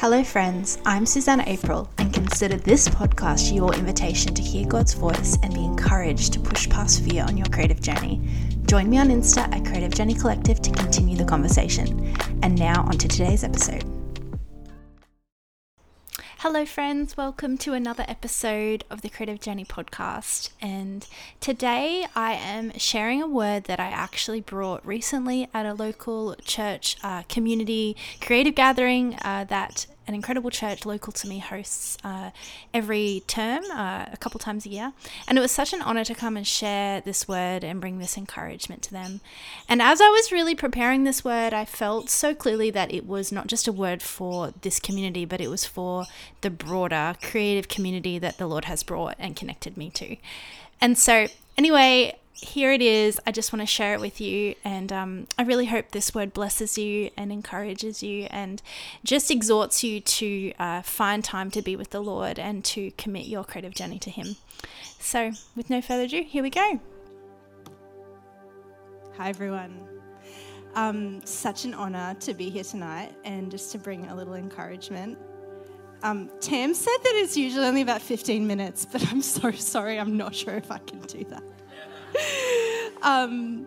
Hello, 0.00 0.24
friends. 0.24 0.78
I'm 0.86 1.04
Susanna 1.04 1.44
April, 1.46 1.86
and 1.98 2.10
consider 2.10 2.56
this 2.56 2.88
podcast 2.88 3.54
your 3.54 3.74
invitation 3.74 4.32
to 4.32 4.40
hear 4.40 4.66
God's 4.66 4.94
voice 4.94 5.36
and 5.42 5.52
be 5.52 5.62
encouraged 5.62 6.32
to 6.32 6.40
push 6.40 6.66
past 6.70 7.04
fear 7.04 7.22
on 7.24 7.36
your 7.36 7.48
creative 7.48 7.82
journey. 7.82 8.18
Join 8.64 8.88
me 8.88 8.96
on 8.96 9.08
Insta 9.08 9.54
at 9.54 9.66
Creative 9.66 9.92
Journey 9.92 10.14
Collective 10.14 10.62
to 10.62 10.70
continue 10.70 11.18
the 11.18 11.26
conversation. 11.26 12.16
And 12.42 12.58
now, 12.58 12.80
on 12.84 12.96
to 12.96 13.08
today's 13.08 13.44
episode. 13.44 13.84
Hello, 16.42 16.64
friends. 16.64 17.18
Welcome 17.18 17.58
to 17.58 17.74
another 17.74 18.06
episode 18.08 18.84
of 18.88 19.02
the 19.02 19.10
Creative 19.10 19.38
Journey 19.38 19.66
podcast. 19.66 20.48
And 20.62 21.06
today 21.38 22.06
I 22.16 22.32
am 22.32 22.72
sharing 22.78 23.20
a 23.20 23.26
word 23.26 23.64
that 23.64 23.78
I 23.78 23.88
actually 23.88 24.40
brought 24.40 24.80
recently 24.86 25.48
at 25.52 25.66
a 25.66 25.74
local 25.74 26.34
church 26.36 26.96
uh, 27.02 27.24
community 27.28 27.94
creative 28.22 28.54
gathering 28.54 29.16
uh, 29.16 29.44
that 29.50 29.86
an 30.10 30.14
incredible 30.16 30.50
church 30.50 30.84
local 30.84 31.12
to 31.12 31.28
me 31.28 31.38
hosts 31.38 31.96
uh, 32.02 32.30
every 32.74 33.22
term, 33.28 33.62
uh, 33.70 34.06
a 34.12 34.16
couple 34.18 34.40
times 34.40 34.66
a 34.66 34.68
year. 34.68 34.92
And 35.28 35.38
it 35.38 35.40
was 35.40 35.52
such 35.52 35.72
an 35.72 35.80
honor 35.82 36.04
to 36.04 36.16
come 36.16 36.36
and 36.36 36.44
share 36.44 37.00
this 37.00 37.28
word 37.28 37.62
and 37.62 37.80
bring 37.80 38.00
this 38.00 38.18
encouragement 38.18 38.82
to 38.82 38.90
them. 38.90 39.20
And 39.68 39.80
as 39.80 40.00
I 40.00 40.08
was 40.08 40.32
really 40.32 40.56
preparing 40.56 41.04
this 41.04 41.24
word, 41.24 41.54
I 41.54 41.64
felt 41.64 42.10
so 42.10 42.34
clearly 42.34 42.70
that 42.72 42.92
it 42.92 43.06
was 43.06 43.30
not 43.30 43.46
just 43.46 43.68
a 43.68 43.72
word 43.72 44.02
for 44.02 44.52
this 44.62 44.80
community, 44.80 45.24
but 45.24 45.40
it 45.40 45.48
was 45.48 45.64
for 45.64 46.06
the 46.40 46.50
broader 46.50 47.14
creative 47.22 47.68
community 47.68 48.18
that 48.18 48.36
the 48.36 48.48
Lord 48.48 48.64
has 48.64 48.82
brought 48.82 49.14
and 49.16 49.36
connected 49.36 49.76
me 49.76 49.90
to. 49.90 50.16
And 50.80 50.98
so, 50.98 51.28
anyway, 51.56 52.18
here 52.32 52.72
it 52.72 52.80
is. 52.82 53.20
I 53.26 53.32
just 53.32 53.52
want 53.52 53.60
to 53.60 53.66
share 53.66 53.94
it 53.94 54.00
with 54.00 54.20
you. 54.20 54.54
And 54.64 54.92
um, 54.92 55.26
I 55.38 55.42
really 55.42 55.66
hope 55.66 55.90
this 55.90 56.14
word 56.14 56.32
blesses 56.32 56.78
you 56.78 57.10
and 57.16 57.32
encourages 57.32 58.02
you 58.02 58.26
and 58.30 58.62
just 59.04 59.30
exhorts 59.30 59.84
you 59.84 60.00
to 60.00 60.52
uh, 60.58 60.82
find 60.82 61.24
time 61.24 61.50
to 61.52 61.62
be 61.62 61.76
with 61.76 61.90
the 61.90 62.00
Lord 62.00 62.38
and 62.38 62.64
to 62.66 62.90
commit 62.92 63.26
your 63.26 63.44
creative 63.44 63.74
journey 63.74 63.98
to 64.00 64.10
Him. 64.10 64.36
So, 64.98 65.32
with 65.56 65.70
no 65.70 65.80
further 65.80 66.04
ado, 66.04 66.22
here 66.22 66.42
we 66.42 66.50
go. 66.50 66.80
Hi, 69.16 69.28
everyone. 69.28 69.86
Um, 70.74 71.20
such 71.26 71.64
an 71.64 71.74
honor 71.74 72.14
to 72.20 72.32
be 72.32 72.48
here 72.48 72.62
tonight 72.62 73.14
and 73.24 73.50
just 73.50 73.72
to 73.72 73.78
bring 73.78 74.06
a 74.06 74.14
little 74.14 74.34
encouragement. 74.34 75.18
Um, 76.02 76.30
Tam 76.40 76.72
said 76.72 76.96
that 77.02 77.12
it's 77.16 77.36
usually 77.36 77.66
only 77.66 77.82
about 77.82 78.00
15 78.00 78.46
minutes, 78.46 78.86
but 78.90 79.06
I'm 79.10 79.20
so 79.20 79.50
sorry, 79.50 79.98
I'm 79.98 80.16
not 80.16 80.34
sure 80.34 80.54
if 80.54 80.70
I 80.70 80.78
can 80.78 81.00
do 81.00 81.24
that. 81.24 81.42
Um, 83.02 83.66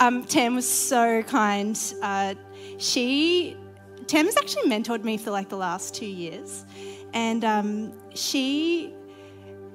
um, 0.00 0.24
Tam 0.24 0.54
was 0.54 0.68
so 0.68 1.22
kind. 1.22 1.78
Uh, 2.02 2.34
she, 2.78 3.56
Tam 4.06 4.26
has 4.26 4.36
actually 4.36 4.68
mentored 4.68 5.04
me 5.04 5.16
for 5.16 5.30
like 5.30 5.48
the 5.48 5.56
last 5.56 5.94
two 5.94 6.06
years, 6.06 6.64
and 7.14 7.44
um, 7.44 7.92
she, 8.14 8.92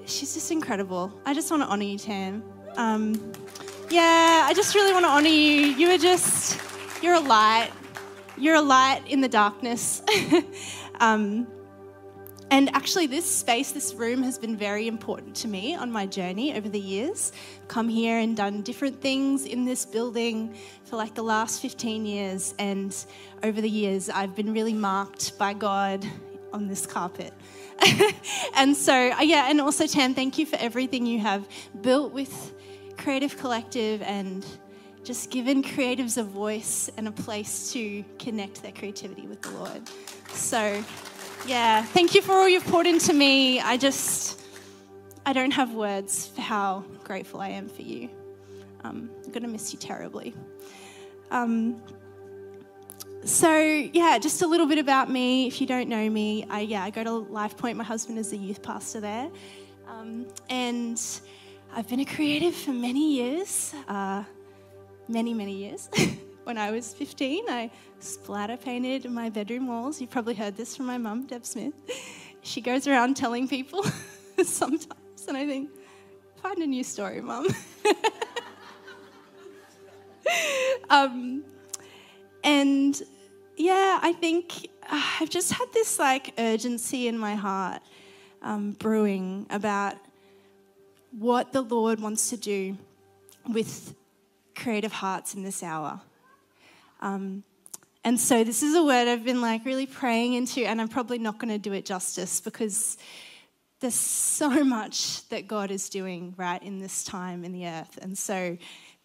she's 0.05 0.33
just 0.33 0.51
incredible. 0.51 1.19
I 1.25 1.33
just 1.33 1.49
want 1.49 1.63
to 1.63 1.69
honor 1.69 1.83
you, 1.83 1.97
Tam. 1.97 2.43
Um, 2.75 3.33
yeah, 3.89 4.45
I 4.45 4.53
just 4.53 4.75
really 4.75 4.93
want 4.93 5.05
to 5.05 5.09
honor 5.09 5.27
you. 5.29 5.67
You 5.67 5.89
are 5.91 5.97
just, 5.97 6.59
you're 7.01 7.15
a 7.15 7.19
light. 7.19 7.71
You're 8.37 8.55
a 8.55 8.61
light 8.61 9.01
in 9.07 9.21
the 9.21 9.29
darkness. 9.29 10.03
um, 10.99 11.47
and 12.49 12.73
actually, 12.73 13.07
this 13.07 13.29
space, 13.29 13.71
this 13.73 13.93
room 13.93 14.23
has 14.23 14.37
been 14.37 14.55
very 14.55 14.87
important 14.87 15.35
to 15.37 15.47
me 15.49 15.75
on 15.75 15.91
my 15.91 16.05
journey 16.05 16.55
over 16.55 16.69
the 16.69 16.79
years. 16.79 17.33
Come 17.67 17.89
here 17.89 18.19
and 18.19 18.37
done 18.37 18.61
different 18.61 19.01
things 19.01 19.45
in 19.45 19.65
this 19.65 19.85
building 19.85 20.55
for 20.85 20.95
like 20.95 21.13
the 21.13 21.23
last 21.23 21.61
15 21.61 22.05
years. 22.05 22.55
And 22.57 22.95
over 23.43 23.59
the 23.59 23.69
years, 23.69 24.09
I've 24.09 24.33
been 24.33 24.53
really 24.53 24.73
marked 24.73 25.37
by 25.37 25.53
God 25.53 26.05
on 26.53 26.67
this 26.67 26.85
carpet. 26.85 27.33
and 28.55 28.75
so, 28.75 29.11
uh, 29.11 29.21
yeah, 29.21 29.49
and 29.49 29.59
also, 29.59 29.85
Tam, 29.85 30.13
thank 30.13 30.37
you 30.37 30.45
for 30.45 30.55
everything 30.55 31.05
you 31.05 31.19
have 31.19 31.45
built 31.81 32.13
with 32.13 32.53
Creative 32.97 33.37
Collective 33.37 34.01
and 34.03 34.45
just 35.03 35.31
given 35.31 35.63
creatives 35.63 36.17
a 36.17 36.23
voice 36.23 36.89
and 36.97 37.07
a 37.07 37.11
place 37.11 37.71
to 37.73 38.03
connect 38.19 38.61
their 38.63 38.71
creativity 38.71 39.27
with 39.27 39.41
the 39.41 39.51
Lord. 39.51 39.81
So, 40.33 40.83
yeah, 41.45 41.83
thank 41.83 42.15
you 42.15 42.21
for 42.21 42.33
all 42.33 42.47
you've 42.47 42.65
poured 42.65 42.87
into 42.87 43.13
me. 43.13 43.59
I 43.59 43.77
just, 43.77 44.41
I 45.25 45.33
don't 45.33 45.51
have 45.51 45.73
words 45.73 46.27
for 46.27 46.41
how 46.41 46.83
grateful 47.03 47.39
I 47.39 47.49
am 47.49 47.69
for 47.69 47.81
you. 47.81 48.09
Um, 48.83 49.09
I'm 49.23 49.31
going 49.31 49.43
to 49.43 49.49
miss 49.49 49.73
you 49.73 49.79
terribly. 49.79 50.33
Um, 51.31 51.81
so 53.23 53.59
yeah, 53.59 54.17
just 54.19 54.41
a 54.41 54.47
little 54.47 54.67
bit 54.67 54.77
about 54.77 55.09
me. 55.09 55.47
If 55.47 55.59
you 55.59 55.67
don't 55.67 55.89
know 55.89 56.09
me, 56.09 56.45
I 56.49 56.61
yeah, 56.61 56.83
I 56.83 56.89
go 56.89 57.03
to 57.03 57.11
Life 57.11 57.57
Point. 57.57 57.77
My 57.77 57.83
husband 57.83 58.17
is 58.17 58.29
the 58.29 58.37
youth 58.37 58.61
pastor 58.61 59.01
there, 59.01 59.29
um, 59.87 60.27
and 60.49 61.01
I've 61.73 61.89
been 61.89 61.99
a 61.99 62.05
creative 62.05 62.55
for 62.55 62.71
many 62.71 63.15
years, 63.15 63.73
uh, 63.87 64.23
many 65.09 65.33
many 65.33 65.55
years. 65.55 65.89
when 66.47 66.57
I 66.57 66.71
was 66.71 66.93
15, 66.93 67.43
I 67.49 67.69
splatter 67.99 68.55
painted 68.55 69.03
my 69.11 69.29
bedroom 69.29 69.67
walls. 69.67 69.99
You've 69.99 70.11
probably 70.11 70.33
heard 70.33 70.55
this 70.55 70.77
from 70.77 70.85
my 70.85 70.97
mum, 70.97 71.27
Deb 71.27 71.45
Smith. 71.45 71.73
She 72.41 72.61
goes 72.61 72.87
around 72.87 73.17
telling 73.17 73.49
people 73.49 73.83
sometimes, 74.45 75.27
and 75.27 75.35
I 75.35 75.45
think, 75.45 75.69
find 76.41 76.59
a 76.59 76.67
new 76.67 76.81
story, 76.81 77.19
mum. 77.19 77.47
um, 80.89 81.43
and 82.41 83.01
yeah, 83.57 83.99
I 84.01 84.13
think 84.13 84.69
uh, 84.83 85.03
I've 85.19 85.29
just 85.29 85.51
had 85.51 85.65
this 85.73 85.99
like 85.99 86.33
urgency 86.37 87.09
in 87.09 87.17
my 87.17 87.35
heart 87.35 87.81
um, 88.41 88.71
brewing 88.71 89.45
about 89.49 89.95
what 91.11 91.51
the 91.51 91.63
Lord 91.63 91.99
wants 91.99 92.29
to 92.29 92.37
do 92.37 92.77
with 93.49 93.93
creative 94.55 94.93
hearts 94.93 95.35
in 95.35 95.43
this 95.43 95.61
hour. 95.61 95.99
Um, 97.01 97.43
and 98.03 98.19
so 98.19 98.43
this 98.43 98.63
is 98.63 98.75
a 98.75 98.83
word 98.83 99.07
I've 99.07 99.25
been 99.25 99.41
like 99.41 99.65
really 99.65 99.85
praying 99.85 100.33
into, 100.33 100.65
and 100.65 100.79
I'm 100.79 100.87
probably 100.87 101.17
not 101.17 101.39
going 101.39 101.49
to 101.49 101.57
do 101.57 101.73
it 101.73 101.85
justice 101.85 102.39
because 102.39 102.97
there's 103.79 103.95
so 103.95 104.49
much 104.63 105.27
that 105.29 105.47
God 105.47 105.71
is 105.71 105.89
doing 105.89 106.33
right 106.37 106.61
in 106.61 106.79
this 106.79 107.03
time 107.03 107.43
in 107.43 107.51
the 107.51 107.67
earth. 107.67 107.99
And 108.01 108.17
so 108.17 108.57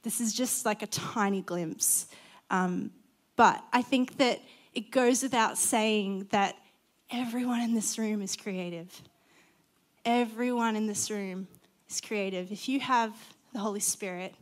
this 0.03 0.21
is 0.21 0.33
just 0.33 0.65
like 0.65 0.83
a 0.83 0.87
tiny 0.87 1.43
glimpse. 1.43 2.07
Um, 2.51 2.91
but 3.37 3.63
I 3.73 3.83
think 3.83 4.19
that 4.19 4.41
it 4.75 4.91
goes 4.91 5.23
without 5.23 5.59
saying 5.59 6.29
that 6.31 6.57
everyone 7.11 7.61
in 7.61 7.75
this 7.75 7.99
room 7.99 8.23
is 8.23 8.37
creative. 8.37 9.03
Everyone 10.05 10.77
in 10.77 10.87
this 10.87 11.11
room 11.11 11.47
is 11.89 12.01
creative. 12.01 12.51
If 12.51 12.69
you 12.69 12.81
have 12.81 13.15
the 13.53 13.59
Holy 13.59 13.81
Spirit, 13.81 14.35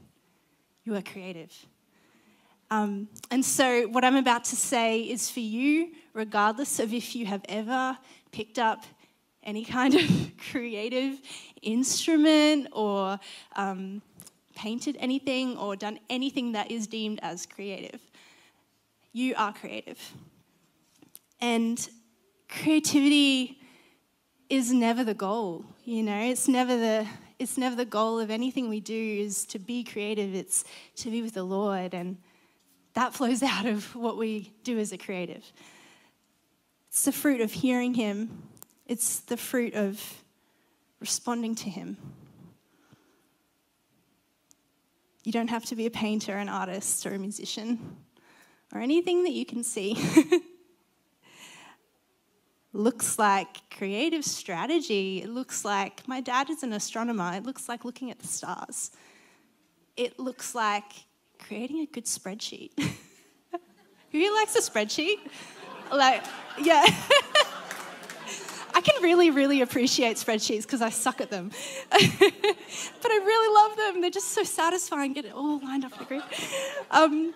you 0.84 0.94
are 0.94 1.02
creative. 1.02 1.52
Um, 2.70 3.08
and 3.31 3.44
so, 3.44 3.88
what 3.88 4.04
I'm 4.04 4.16
about 4.16 4.44
to 4.44 4.56
say 4.56 5.00
is 5.00 5.31
for 5.31 5.41
you, 5.41 5.92
regardless 6.14 6.78
of 6.78 6.94
if 6.94 7.16
you 7.16 7.26
have 7.26 7.44
ever 7.48 7.98
picked 8.31 8.58
up 8.58 8.84
any 9.42 9.64
kind 9.64 9.94
of 9.94 10.31
creative 10.50 11.19
instrument 11.62 12.69
or 12.72 13.19
um, 13.56 14.03
painted 14.54 14.97
anything 15.00 15.56
or 15.56 15.75
done 15.75 15.98
anything 16.09 16.53
that 16.53 16.70
is 16.70 16.86
deemed 16.86 17.19
as 17.22 17.47
creative. 17.47 18.00
You 19.12 19.34
are 19.36 19.53
creative. 19.53 19.98
And 21.41 21.88
creativity 22.48 23.59
is 24.48 24.72
never 24.72 25.03
the 25.03 25.14
goal, 25.14 25.64
you 25.84 26.03
know, 26.03 26.20
it's 26.20 26.48
never 26.48 26.76
the 26.76 27.06
it's 27.38 27.56
never 27.56 27.75
the 27.75 27.86
goal 27.86 28.19
of 28.19 28.30
anything 28.30 28.69
we 28.69 28.80
do 28.80 28.94
is 28.94 29.47
to 29.47 29.59
be 29.59 29.82
creative, 29.82 30.34
it's 30.34 30.62
to 30.97 31.10
be 31.10 31.22
with 31.22 31.32
the 31.32 31.42
Lord 31.42 31.94
and 31.94 32.19
that 33.00 33.14
flows 33.14 33.42
out 33.54 33.64
of 33.64 33.96
what 33.96 34.18
we 34.18 34.52
do 34.62 34.78
as 34.78 34.92
a 34.92 34.98
creative. 34.98 35.44
It's 36.88 37.04
the 37.04 37.12
fruit 37.12 37.41
of 37.41 37.50
hearing 37.50 37.94
Him, 37.94 38.42
it's 38.86 39.20
the 39.20 39.36
fruit 39.36 39.74
of 39.74 40.22
responding 41.00 41.54
to 41.56 41.70
Him. 41.70 41.97
You 45.24 45.32
don't 45.32 45.48
have 45.48 45.64
to 45.66 45.76
be 45.76 45.86
a 45.86 45.91
painter, 45.91 46.36
an 46.36 46.48
artist, 46.48 47.06
or 47.06 47.14
a 47.14 47.18
musician, 47.18 47.97
or 48.74 48.80
anything 48.80 49.22
that 49.24 49.32
you 49.32 49.46
can 49.46 49.62
see. 49.62 49.96
looks 52.72 53.18
like 53.18 53.70
creative 53.70 54.24
strategy. 54.24 55.22
It 55.22 55.28
looks 55.28 55.64
like 55.64 56.06
my 56.06 56.20
dad 56.20 56.50
is 56.50 56.62
an 56.62 56.72
astronomer. 56.72 57.34
It 57.34 57.44
looks 57.44 57.68
like 57.68 57.84
looking 57.84 58.10
at 58.10 58.18
the 58.18 58.28
stars. 58.28 58.91
It 59.96 60.18
looks 60.18 60.54
like 60.54 60.92
creating 61.47 61.81
a 61.81 61.87
good 61.87 62.04
spreadsheet. 62.04 62.71
Who 64.13 64.34
likes 64.34 64.57
a 64.57 64.60
spreadsheet? 64.60 65.19
Like, 65.92 66.25
yeah. 66.60 66.84
I 68.75 68.81
can 68.81 69.03
really, 69.03 69.31
really 69.31 69.60
appreciate 69.60 70.16
spreadsheets 70.16 70.63
because 70.63 70.81
I 70.81 70.91
suck 70.91 71.21
at 71.21 71.31
them. 71.31 71.51
but 71.91 72.01
I 72.01 73.16
really 73.25 73.54
love 73.54 73.77
them. 73.77 74.01
They're 74.01 74.10
just 74.10 74.28
so 74.28 74.42
satisfying, 74.42 75.13
get 75.13 75.25
it 75.25 75.33
all 75.33 75.59
lined 75.59 75.84
up 75.84 76.10
in. 76.10 76.22
Um, 76.91 77.34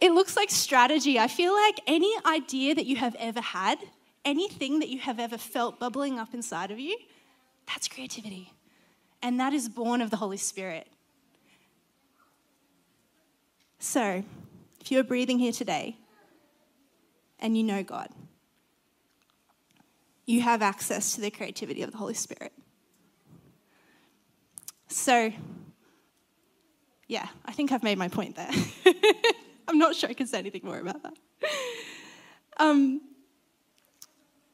it 0.00 0.12
looks 0.12 0.36
like 0.36 0.50
strategy. 0.50 1.18
I 1.18 1.28
feel 1.28 1.54
like 1.54 1.80
any 1.86 2.12
idea 2.26 2.74
that 2.74 2.86
you 2.86 2.96
have 2.96 3.14
ever 3.18 3.40
had, 3.40 3.78
anything 4.24 4.80
that 4.80 4.88
you 4.88 5.00
have 5.00 5.20
ever 5.20 5.38
felt 5.38 5.78
bubbling 5.78 6.18
up 6.18 6.34
inside 6.34 6.70
of 6.70 6.78
you, 6.78 6.96
that's 7.66 7.88
creativity. 7.88 8.52
And 9.22 9.40
that 9.40 9.52
is 9.52 9.68
born 9.68 10.00
of 10.00 10.10
the 10.10 10.16
Holy 10.16 10.36
Spirit. 10.36 10.86
So, 13.78 14.24
if 14.80 14.90
you're 14.90 15.04
breathing 15.04 15.38
here 15.38 15.52
today 15.52 15.96
and 17.38 17.56
you 17.56 17.62
know 17.62 17.82
God, 17.82 18.08
you 20.26 20.40
have 20.40 20.62
access 20.62 21.14
to 21.14 21.20
the 21.20 21.30
creativity 21.30 21.82
of 21.82 21.92
the 21.92 21.98
Holy 21.98 22.14
Spirit. 22.14 22.52
So, 24.88 25.32
yeah, 27.06 27.28
I 27.44 27.52
think 27.52 27.72
I've 27.72 27.82
made 27.82 27.98
my 27.98 28.08
point 28.08 28.36
there. 28.36 28.50
I'm 29.68 29.78
not 29.78 29.94
sure 29.94 30.10
I 30.10 30.14
can 30.14 30.26
say 30.26 30.38
anything 30.38 30.62
more 30.64 30.78
about 30.78 31.02
that. 31.02 31.14
Um, 32.58 33.00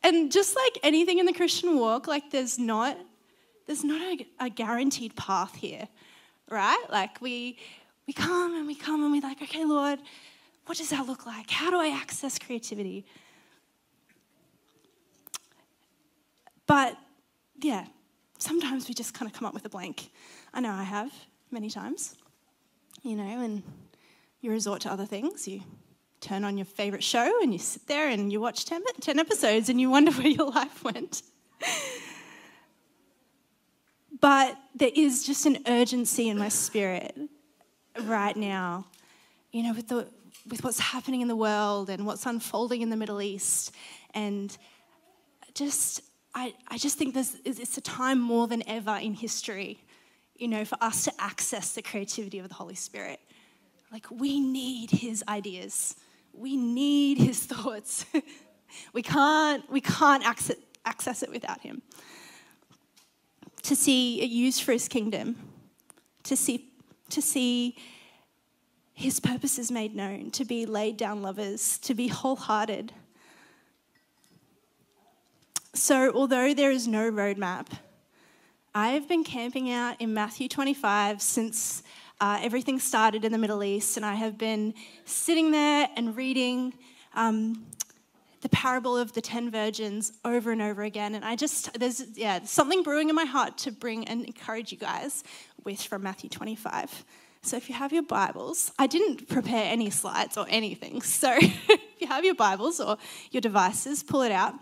and 0.03 0.33
just 0.33 0.57
like 0.57 0.79
anything 0.83 1.19
in 1.19 1.27
the 1.27 1.33
Christian 1.33 1.79
walk, 1.79 2.07
like 2.07 2.31
there's 2.31 2.59
not 2.59 2.99
there's 3.67 3.85
not 3.85 4.01
a, 4.01 4.27
a, 4.47 4.51
guaranteed 4.51 5.15
path 5.15 5.55
here, 5.55 5.87
right? 6.51 6.85
Like 6.91 7.21
we 7.21 7.59
we 8.06 8.12
come 8.12 8.54
and 8.56 8.66
we 8.66 8.75
come 8.75 9.02
and 9.02 9.12
we're 9.12 9.22
like, 9.22 9.43
okay, 9.43 9.64
Lord, 9.64 9.99
what 10.66 10.78
does 10.78 10.90
that 10.90 11.06
look 11.06 11.26
like? 11.26 11.50
How 11.50 11.70
do 11.70 11.78
I 11.78 11.88
access 11.88 12.38
creativity? 12.38 13.04
But 16.66 16.96
yeah, 17.60 17.87
sometimes 18.38 18.88
we 18.88 18.94
just 18.94 19.14
kind 19.14 19.31
of 19.31 19.37
come 19.37 19.46
up 19.46 19.54
with 19.54 19.64
a 19.64 19.69
blank. 19.69 20.10
I 20.52 20.60
know 20.60 20.70
I 20.70 20.82
have 20.82 21.12
many 21.50 21.70
times, 21.70 22.16
you 23.02 23.16
know, 23.16 23.22
and 23.22 23.62
you 24.40 24.50
resort 24.50 24.81
to 24.82 24.93
other 24.93 25.06
things. 25.06 25.46
You 25.46 25.62
turn 26.20 26.44
on 26.44 26.56
your 26.56 26.64
favorite 26.64 27.02
show 27.02 27.43
and 27.43 27.52
you 27.52 27.58
sit 27.58 27.87
there 27.87 28.08
and 28.08 28.32
you 28.32 28.40
watch 28.40 28.64
10, 28.64 28.82
10 29.00 29.19
episodes 29.19 29.69
and 29.69 29.81
you 29.81 29.90
wonder 29.90 30.12
where 30.12 30.28
your 30.28 30.50
life 30.50 30.82
went. 30.84 31.22
but 34.20 34.56
there 34.75 34.90
is 34.94 35.25
just 35.25 35.46
an 35.46 35.58
urgency 35.66 36.28
in 36.28 36.38
my 36.38 36.49
spirit 36.49 37.16
right 38.00 38.37
now, 38.37 38.87
you 39.50 39.62
know, 39.62 39.73
with, 39.73 39.89
the, 39.89 40.09
with 40.49 40.65
what's 40.65 40.79
happening 40.79 41.21
in 41.21 41.29
the 41.29 41.37
world 41.37 41.91
and 41.91 42.06
what's 42.06 42.27
unfolding 42.27 42.83
in 42.83 42.91
the 42.91 42.97
Middle 42.97 43.21
East. 43.21 43.75
And 44.15 44.56
just, 45.55 46.03
I, 46.35 46.55
I 46.69 46.79
just 46.79 46.99
think 46.99 47.15
there's, 47.15 47.37
it's 47.44 47.77
a 47.77 47.81
time 47.81 48.19
more 48.19 48.47
than 48.47 48.67
ever 48.69 48.97
in 48.97 49.15
history, 49.15 49.79
you 50.37 50.49
know, 50.49 50.65
for 50.65 50.79
us 50.81 51.05
to 51.05 51.12
access 51.19 51.75
the 51.75 51.83
creativity 51.83 52.39
of 52.39 52.49
the 52.49 52.55
Holy 52.55 52.75
Spirit. 52.75 53.21
Like, 53.93 54.06
we 54.11 54.41
need 54.41 54.91
his 54.91 55.23
ideas, 55.29 55.95
we 56.33 56.56
need 56.56 57.19
his 57.19 57.38
thoughts. 57.45 58.06
we 58.93 59.03
can't, 59.03 59.71
we 59.71 59.83
can't 59.83 60.25
access, 60.27 60.56
access 60.87 61.23
it 61.23 61.31
without 61.31 61.61
him. 61.61 61.83
To 63.65 63.77
see 63.77 64.21
it 64.21 64.31
used 64.31 64.62
for 64.62 64.73
his 64.73 64.88
kingdom, 64.88 65.37
to 66.25 66.37
see, 66.37 66.72
to 67.12 67.23
see 67.23 67.76
his 68.94 69.20
purposes 69.20 69.70
made 69.70 69.94
known, 69.94 70.31
to 70.32 70.44
be 70.44 70.67
laid 70.67 70.97
down 70.97 71.23
lovers, 71.23 71.79
to 71.79 71.94
be 71.94 72.09
wholehearted. 72.09 72.93
So, 75.75 76.12
although 76.12 76.53
there 76.53 76.70
is 76.70 76.87
no 76.87 77.11
roadmap, 77.11 77.69
I've 78.75 79.09
been 79.09 79.25
camping 79.25 79.70
out 79.70 80.00
in 80.00 80.14
Matthew 80.14 80.49
25 80.49 81.20
since 81.20 81.82
uh, 82.20 82.38
everything 82.43 82.79
started 82.79 83.25
in 83.25 83.32
the 83.32 83.38
Middle 83.38 83.64
East, 83.64 83.97
and 83.97 84.06
I 84.06 84.14
have 84.14 84.38
been 84.38 84.75
sitting 85.05 85.50
there 85.50 85.88
and 85.97 86.17
reading 86.17 86.75
um, 87.14 87.67
the 88.43 88.49
parable 88.49 88.97
of 88.97 89.12
the 89.12 89.20
ten 89.20 89.50
virgins 89.50 90.12
over 90.25 90.53
and 90.53 90.61
over 90.61 90.82
again. 90.82 91.14
And 91.14 91.25
I 91.25 91.37
just, 91.37 91.79
there's, 91.79 92.03
yeah, 92.14 92.41
something 92.44 92.82
brewing 92.82 93.09
in 93.09 93.14
my 93.14 93.25
heart 93.25 93.59
to 93.59 93.73
bring 93.73 94.06
and 94.06 94.25
encourage 94.25 94.73
you 94.73 94.79
guys 94.79 95.25
with 95.64 95.82
from 95.82 96.03
Matthew 96.03 96.31
25. 96.31 97.05
So 97.43 97.56
if 97.56 97.69
you 97.69 97.75
have 97.75 97.93
your 97.93 98.05
Bibles, 98.05 98.70
I 98.79 98.87
didn't 98.87 99.29
prepare 99.29 99.64
any 99.64 99.91
slides 99.91 100.37
or 100.37 100.47
anything. 100.49 101.00
So 101.23 101.37
if 101.38 101.81
you 102.00 102.06
have 102.06 102.25
your 102.25 102.35
Bibles 102.35 102.81
or 102.81 102.99
your 103.31 103.41
devices, 103.41 104.03
pull 104.03 104.23
it 104.23 104.32
out. 104.32 104.55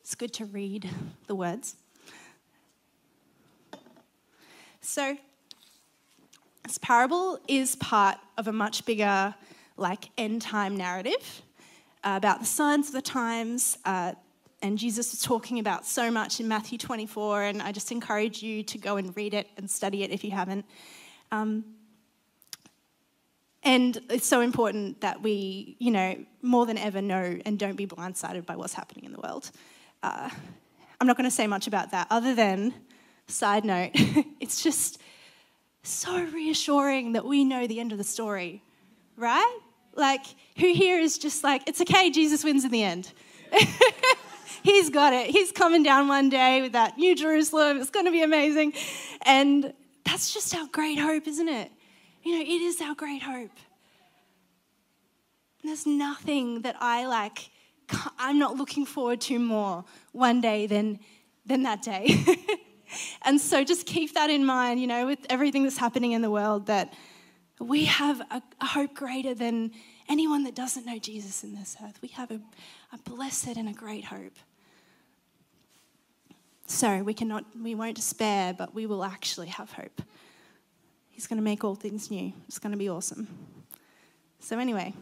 It's 0.00 0.14
good 0.14 0.32
to 0.34 0.44
read 0.44 0.88
the 1.26 1.34
words. 1.34 1.76
So, 4.80 5.16
this 6.62 6.76
parable 6.76 7.38
is 7.48 7.74
part 7.76 8.18
of 8.36 8.46
a 8.46 8.52
much 8.52 8.84
bigger, 8.84 9.34
like, 9.78 10.10
end 10.18 10.42
time 10.42 10.76
narrative 10.76 11.42
uh, 12.04 12.14
about 12.16 12.40
the 12.40 12.46
signs 12.46 12.88
of 12.88 12.94
the 12.94 13.02
times. 13.02 13.78
Uh, 13.84 14.12
and 14.64 14.78
Jesus 14.78 15.12
was 15.12 15.20
talking 15.20 15.58
about 15.58 15.84
so 15.84 16.10
much 16.10 16.40
in 16.40 16.48
Matthew 16.48 16.78
24, 16.78 17.42
and 17.42 17.60
I 17.60 17.70
just 17.70 17.92
encourage 17.92 18.42
you 18.42 18.62
to 18.62 18.78
go 18.78 18.96
and 18.96 19.14
read 19.14 19.34
it 19.34 19.46
and 19.58 19.70
study 19.70 20.02
it 20.02 20.10
if 20.10 20.24
you 20.24 20.30
haven't. 20.30 20.64
Um, 21.30 21.64
and 23.62 24.00
it's 24.08 24.26
so 24.26 24.40
important 24.40 25.02
that 25.02 25.22
we, 25.22 25.76
you 25.78 25.90
know, 25.90 26.16
more 26.40 26.64
than 26.64 26.78
ever 26.78 27.02
know 27.02 27.38
and 27.44 27.58
don't 27.58 27.76
be 27.76 27.86
blindsided 27.86 28.46
by 28.46 28.56
what's 28.56 28.72
happening 28.72 29.04
in 29.04 29.12
the 29.12 29.20
world. 29.20 29.50
Uh, 30.02 30.30
I'm 30.98 31.06
not 31.06 31.18
going 31.18 31.28
to 31.28 31.34
say 31.34 31.46
much 31.46 31.66
about 31.66 31.90
that 31.90 32.06
other 32.10 32.34
than 32.34 32.72
Side 33.26 33.66
note, 33.66 33.90
it's 34.40 34.62
just 34.62 34.98
so 35.82 36.22
reassuring 36.24 37.12
that 37.12 37.26
we 37.26 37.44
know 37.44 37.66
the 37.66 37.80
end 37.80 37.92
of 37.92 37.98
the 37.98 38.04
story, 38.04 38.62
right? 39.16 39.58
Like, 39.94 40.24
who 40.56 40.72
here 40.72 40.98
is 40.98 41.18
just 41.18 41.44
like, 41.44 41.68
it's 41.68 41.82
okay, 41.82 42.10
Jesus 42.10 42.44
wins 42.44 42.64
in 42.64 42.70
the 42.70 42.82
end. 42.82 43.12
He's 44.62 44.90
got 44.90 45.12
it. 45.12 45.30
He's 45.30 45.52
coming 45.52 45.82
down 45.82 46.08
one 46.08 46.28
day 46.28 46.62
with 46.62 46.72
that 46.72 46.96
new 46.98 47.14
Jerusalem. 47.14 47.80
It's 47.80 47.90
going 47.90 48.06
to 48.06 48.12
be 48.12 48.22
amazing. 48.22 48.74
And 49.26 49.72
that's 50.04 50.32
just 50.32 50.54
our 50.54 50.66
great 50.68 50.98
hope, 50.98 51.26
isn't 51.26 51.48
it? 51.48 51.70
You 52.22 52.36
know, 52.36 52.42
it 52.42 52.62
is 52.62 52.80
our 52.80 52.94
great 52.94 53.22
hope. 53.22 53.50
And 55.62 55.70
there's 55.70 55.86
nothing 55.86 56.62
that 56.62 56.76
I 56.80 57.06
like, 57.06 57.50
I'm 58.18 58.38
not 58.38 58.56
looking 58.56 58.86
forward 58.86 59.20
to 59.22 59.38
more 59.38 59.84
one 60.12 60.40
day 60.40 60.66
than, 60.66 61.00
than 61.46 61.62
that 61.62 61.82
day. 61.82 62.24
and 63.22 63.40
so 63.40 63.64
just 63.64 63.86
keep 63.86 64.14
that 64.14 64.30
in 64.30 64.44
mind, 64.44 64.80
you 64.80 64.86
know, 64.86 65.06
with 65.06 65.20
everything 65.30 65.62
that's 65.62 65.78
happening 65.78 66.12
in 66.12 66.22
the 66.22 66.30
world, 66.30 66.66
that 66.66 66.92
we 67.60 67.84
have 67.84 68.20
a, 68.30 68.42
a 68.60 68.66
hope 68.66 68.94
greater 68.94 69.34
than 69.34 69.72
anyone 70.08 70.44
that 70.44 70.54
doesn't 70.54 70.86
know 70.86 70.98
Jesus 70.98 71.44
in 71.44 71.54
this 71.54 71.76
earth. 71.82 71.98
We 72.02 72.08
have 72.08 72.30
a, 72.30 72.40
a 72.92 72.98
blessed 72.98 73.56
and 73.56 73.68
a 73.68 73.72
great 73.72 74.04
hope. 74.04 74.36
So 76.66 77.02
we 77.02 77.14
cannot, 77.14 77.44
we 77.60 77.74
won't 77.74 77.96
despair, 77.96 78.54
but 78.54 78.74
we 78.74 78.86
will 78.86 79.04
actually 79.04 79.48
have 79.48 79.72
hope. 79.72 80.02
He's 81.10 81.26
going 81.26 81.36
to 81.36 81.42
make 81.42 81.62
all 81.62 81.74
things 81.74 82.10
new. 82.10 82.32
It's 82.48 82.58
going 82.58 82.72
to 82.72 82.78
be 82.78 82.88
awesome. 82.88 83.28
So 84.40 84.58
anyway, 84.58 84.94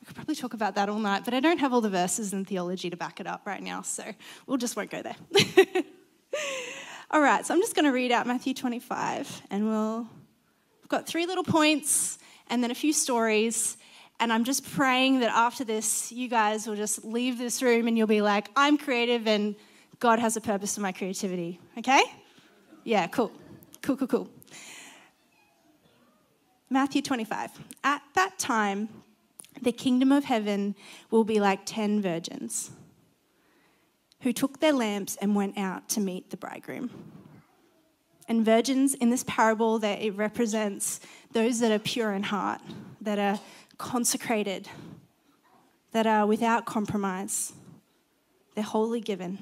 I 0.00 0.04
could 0.06 0.16
probably 0.16 0.34
talk 0.34 0.54
about 0.54 0.74
that 0.76 0.88
all 0.88 0.98
night, 0.98 1.24
but 1.24 1.34
I 1.34 1.40
don't 1.40 1.58
have 1.58 1.72
all 1.72 1.80
the 1.80 1.90
verses 1.90 2.32
and 2.32 2.46
theology 2.46 2.90
to 2.90 2.96
back 2.96 3.20
it 3.20 3.26
up 3.26 3.42
right 3.46 3.62
now, 3.62 3.82
so 3.82 4.04
we'll 4.46 4.56
just 4.56 4.76
won't 4.76 4.90
go 4.90 5.02
there. 5.02 5.16
All 7.12 7.20
right, 7.20 7.44
so 7.44 7.52
I'm 7.52 7.60
just 7.60 7.74
going 7.74 7.86
to 7.86 7.90
read 7.90 8.12
out 8.12 8.24
Matthew 8.26 8.54
25, 8.54 9.42
and 9.50 9.66
we'll. 9.66 10.06
We've 10.80 10.88
got 10.88 11.08
three 11.08 11.26
little 11.26 11.42
points 11.42 12.18
and 12.48 12.62
then 12.62 12.70
a 12.70 12.74
few 12.74 12.92
stories. 12.92 13.76
And 14.20 14.32
I'm 14.32 14.44
just 14.44 14.70
praying 14.72 15.20
that 15.20 15.30
after 15.32 15.64
this, 15.64 16.12
you 16.12 16.28
guys 16.28 16.66
will 16.66 16.76
just 16.76 17.04
leave 17.04 17.38
this 17.38 17.62
room 17.62 17.88
and 17.88 17.96
you'll 17.96 18.06
be 18.06 18.20
like, 18.20 18.50
I'm 18.54 18.76
creative 18.76 19.26
and 19.26 19.56
God 19.98 20.18
has 20.18 20.36
a 20.36 20.40
purpose 20.40 20.74
for 20.74 20.82
my 20.82 20.92
creativity. 20.92 21.58
Okay? 21.78 22.02
Yeah, 22.84 23.06
cool. 23.06 23.32
Cool, 23.82 23.96
cool, 23.96 24.06
cool. 24.06 24.30
Matthew 26.68 27.00
25. 27.00 27.50
At 27.82 28.02
that 28.14 28.38
time, 28.38 28.90
the 29.62 29.72
kingdom 29.72 30.12
of 30.12 30.24
heaven 30.24 30.74
will 31.10 31.24
be 31.24 31.40
like 31.40 31.60
ten 31.64 32.00
virgins 32.00 32.70
who 34.20 34.32
took 34.32 34.60
their 34.60 34.72
lamps 34.72 35.16
and 35.20 35.34
went 35.34 35.56
out 35.56 35.88
to 35.88 36.00
meet 36.00 36.30
the 36.30 36.36
bridegroom. 36.36 36.90
And 38.28 38.44
virgins 38.44 38.94
in 38.94 39.10
this 39.10 39.24
parable 39.26 39.78
that 39.80 40.00
it 40.02 40.12
represents 40.12 41.00
those 41.32 41.58
that 41.60 41.72
are 41.72 41.78
pure 41.78 42.12
in 42.12 42.22
heart, 42.22 42.60
that 43.00 43.18
are 43.18 43.40
consecrated, 43.80 44.68
that 45.92 46.06
are 46.06 46.26
without 46.26 46.66
compromise. 46.66 47.52
They're 48.54 48.64
wholly 48.64 49.00
given. 49.00 49.38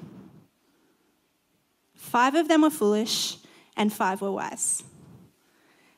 Five 1.93 2.35
of 2.35 2.47
them 2.47 2.61
were 2.61 2.69
foolish 2.69 3.37
and 3.75 3.91
five 3.93 4.21
were 4.21 4.31
wise. 4.31 4.83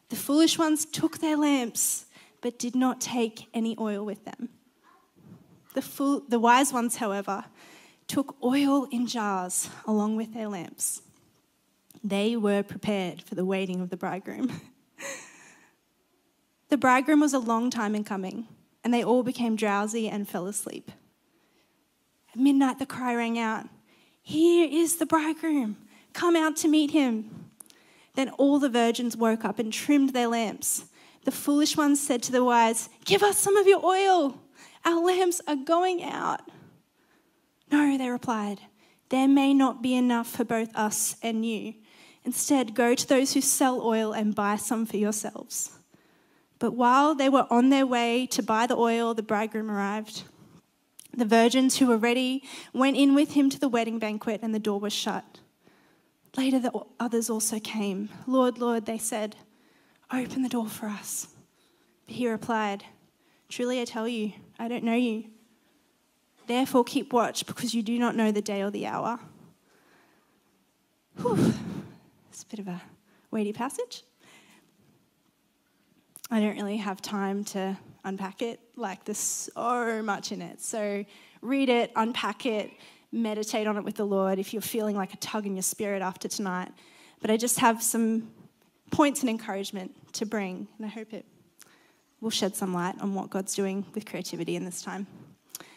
The 0.10 0.16
foolish 0.16 0.58
ones 0.58 0.86
took 0.86 1.20
their 1.20 1.38
lamps 1.38 2.06
but 2.42 2.58
did 2.58 2.76
not 2.76 3.00
take 3.00 3.48
any 3.54 3.76
oil 3.80 4.04
with 4.04 4.26
them. 4.26 4.50
The, 5.74 5.82
fool, 5.82 6.24
the 6.28 6.40
wise 6.40 6.74
ones, 6.74 6.98
however, 6.98 7.46
took 8.08 8.36
oil 8.44 8.88
in 8.92 9.08
jars 9.08 9.70
along 9.86 10.18
with 10.18 10.34
their 10.34 10.50
lamps. 10.50 11.02
They 12.04 12.36
were 12.36 12.64
prepared 12.64 13.22
for 13.22 13.36
the 13.36 13.46
waiting 13.46 13.80
of 13.80 13.90
the 13.90 13.98
bridegroom. 13.98 14.60
The 16.72 16.78
bridegroom 16.78 17.20
was 17.20 17.34
a 17.34 17.40
long 17.40 17.70
time 17.70 17.96
in 17.96 18.06
coming, 18.06 18.48
and 18.82 18.94
they 18.94 19.04
all 19.04 19.24
became 19.24 19.58
drowsy 19.58 20.08
and 20.08 20.25
fell 20.28 20.48
asleep. 20.48 20.90
At 22.32 22.40
midnight, 22.40 22.80
the 22.80 22.86
cry 22.86 23.13
rang 23.13 23.38
out 23.38 23.66
Here 24.24 24.70
is 24.72 24.96
the 24.96 25.06
bridegroom, 25.06 25.75
come 26.13 26.38
out 26.38 26.56
to 26.58 26.70
meet 26.70 26.92
him. 26.92 27.50
Then 28.16 28.30
all 28.30 28.58
the 28.58 28.70
virgins 28.70 29.18
woke 29.18 29.44
up 29.44 29.60
and 29.60 29.72
trimmed 29.72 30.12
their 30.13 30.28
lamps. 30.28 30.86
The 31.25 31.32
foolish 31.32 31.75
ones 31.75 32.00
said 32.00 32.24
to 32.24 32.32
the 32.32 32.44
wise, 32.44 32.88
Give 33.04 33.22
us 33.22 33.38
some 33.38 33.58
of 33.58 33.68
your 33.68 33.86
oil. 33.86 34.40
Our 34.86 35.04
lamps 35.04 35.42
are 35.48 35.58
going 35.58 36.01
out. 36.01 36.40
No, 37.70 37.98
they 37.98 38.08
replied, 38.08 38.62
There 39.10 39.28
may 39.28 39.54
not 39.54 39.82
be 39.82 39.94
enough 39.94 40.28
for 40.28 40.46
both 40.46 40.74
us 40.74 41.18
and 41.22 41.46
you. 41.46 41.74
Instead, 42.24 42.75
go 42.75 42.96
to 42.96 43.08
those 43.10 43.34
who 43.34 43.42
sell 43.42 43.82
oil 43.82 44.13
and 44.13 44.34
buy 44.34 44.56
some 44.56 44.86
for 44.86 44.96
yourselves. 44.96 45.72
But 46.62 46.75
while 46.75 47.15
they 47.15 47.27
were 47.27 47.48
on 47.50 47.70
their 47.70 47.88
way 47.88 48.27
to 48.27 48.44
buy 48.44 48.68
the 48.68 48.77
oil, 48.77 49.15
the 49.15 49.24
bridegroom 49.24 49.72
arrived. 49.72 50.25
The 51.12 51.25
virgins 51.25 51.80
who 51.80 51.88
were 51.88 51.98
ready 51.98 52.44
went 52.72 52.98
in 52.98 53.15
with 53.15 53.32
him 53.32 53.50
to 53.50 53.60
the 53.60 53.68
wedding 53.68 53.98
banquet, 53.98 54.41
and 54.44 54.53
the 54.53 54.60
door 54.60 54.80
was 54.80 54.94
shut. 54.94 55.39
Later, 56.38 56.60
the 56.60 56.72
others 57.00 57.32
also 57.32 57.60
came. 57.60 58.10
Lord, 58.27 58.60
Lord, 58.60 58.86
they 58.86 59.00
said, 59.00 59.38
open 60.13 60.44
the 60.44 60.50
door 60.50 60.68
for 60.68 60.86
us. 60.86 61.30
But 62.06 62.18
he 62.18 62.30
replied, 62.30 62.84
Truly 63.50 63.82
I 63.82 63.86
tell 63.86 64.08
you, 64.08 64.34
I 64.60 64.68
don't 64.68 64.84
know 64.84 64.94
you. 64.94 65.32
Therefore, 66.46 66.84
keep 66.84 67.12
watch, 67.12 67.48
because 67.48 67.74
you 67.74 67.82
do 67.82 67.98
not 67.98 68.15
know 68.15 68.32
the 68.32 68.39
day 68.39 68.62
or 68.62 68.70
the 68.70 68.86
hour. 68.86 69.20
Whew. 71.20 71.56
It's 72.30 72.44
a 72.44 72.46
bit 72.46 72.60
of 72.60 72.68
a 72.68 72.84
weighty 73.32 73.51
passage. 73.51 74.03
I 76.34 76.40
don't 76.40 76.56
really 76.56 76.78
have 76.78 77.02
time 77.02 77.44
to 77.44 77.78
unpack 78.06 78.42
it. 78.42 78.62
Like, 78.78 79.04
there's 79.04 79.18
so 79.18 80.02
much 80.02 80.32
in 80.32 80.42
it. 80.42 80.62
So, 80.62 81.04
read 81.42 81.68
it, 81.68 81.92
unpack 81.98 82.46
it, 82.46 82.72
meditate 83.12 83.68
on 83.68 83.76
it 83.76 83.84
with 83.84 83.96
the 83.96 84.06
Lord 84.06 84.40
if 84.40 84.54
you're 84.54 84.62
feeling 84.62 84.96
like 84.96 85.14
a 85.14 85.18
tug 85.18 85.46
in 85.46 85.56
your 85.56 85.62
spirit 85.62 86.02
after 86.02 86.30
tonight. 86.30 86.72
But 87.20 87.32
I 87.32 87.38
just 87.38 87.60
have 87.60 87.84
some 87.84 88.32
points 88.92 89.20
and 89.20 89.30
encouragement 89.30 89.94
to 90.14 90.26
bring, 90.26 90.70
and 90.78 90.86
I 90.86 90.90
hope 90.90 91.14
it 91.14 91.26
will 92.22 92.30
shed 92.30 92.56
some 92.56 92.74
light 92.74 92.96
on 93.02 93.14
what 93.14 93.30
God's 93.30 93.54
doing 93.54 93.86
with 93.94 94.06
creativity 94.06 94.56
in 94.56 94.64
this 94.64 94.82
time. 94.82 95.08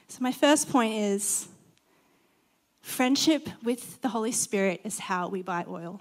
So, 0.07 0.19
my 0.21 0.33
first 0.33 0.71
point 0.71 0.95
is 0.95 1.49
friendship 2.81 3.49
with 3.65 4.01
the 4.03 4.09
Holy 4.09 4.31
Spirit 4.31 4.83
is 4.85 5.01
how 5.01 5.27
we 5.27 5.43
buy 5.43 5.65
oil. 5.67 6.01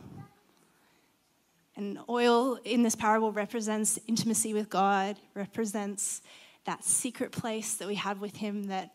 And 1.75 1.99
oil 2.07 2.59
in 2.63 2.83
this 2.83 2.95
parable 2.95 3.31
represents 3.31 3.97
intimacy 4.07 4.53
with 4.53 4.69
God, 4.69 5.17
represents 5.33 6.21
that 6.65 6.83
secret 6.83 7.31
place 7.31 7.75
that 7.75 7.87
we 7.87 7.95
have 7.95 8.21
with 8.21 8.37
Him 8.37 8.65
that 8.65 8.93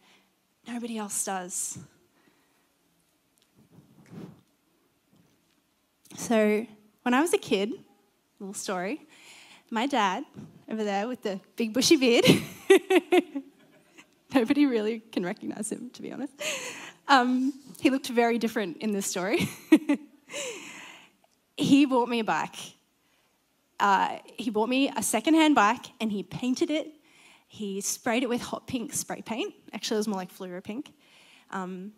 nobody 0.67 0.97
else 0.97 1.25
does. 1.25 1.79
So, 6.17 6.67
when 7.03 7.15
I 7.15 7.21
was 7.21 7.33
a 7.33 7.39
kid, 7.39 7.73
little 8.39 8.55
story, 8.55 9.07
my 9.71 9.87
dad, 9.87 10.25
over 10.71 10.85
there 10.85 11.09
with 11.09 11.23
the 11.23 11.41
big 11.57 11.73
bushy 11.73 11.97
beard, 11.97 12.25
nobody 14.35 14.67
really 14.67 15.01
can 15.01 15.25
recognize 15.25 15.71
him, 15.71 15.91
to 15.91 16.03
be 16.03 16.13
honest. 16.13 16.33
Um, 17.07 17.53
he 17.81 17.91
looked 17.91 18.09
very 18.09 18.39
different 18.39 18.79
in 18.79 18.93
this 18.93 19.07
story. 19.07 19.49
he 21.59 21.85
bought 21.85 22.09
me 22.09 22.21
a 22.21 22.25
bike. 22.25 22.57
Uh, 23.81 24.19
he 24.37 24.51
bought 24.51 24.69
me 24.69 24.91
a 24.97 25.03
secondhand 25.03 25.55
bike 25.55 25.87
and 26.01 26.11
he 26.11 26.23
painted 26.23 26.71
it. 26.71 26.89
He 27.47 27.81
sprayed 27.81 28.23
it 28.23 28.29
with 28.29 28.41
hot 28.43 28.67
pink 28.67 28.93
spray 28.93 29.23
paint. 29.23 29.55
Actually, 29.73 29.97
it 29.97 29.99
was 29.99 30.09
more 30.09 30.19
like 30.19 30.33
fluoro 30.33 30.63
pink. 30.63 30.93
Um, 31.51 31.93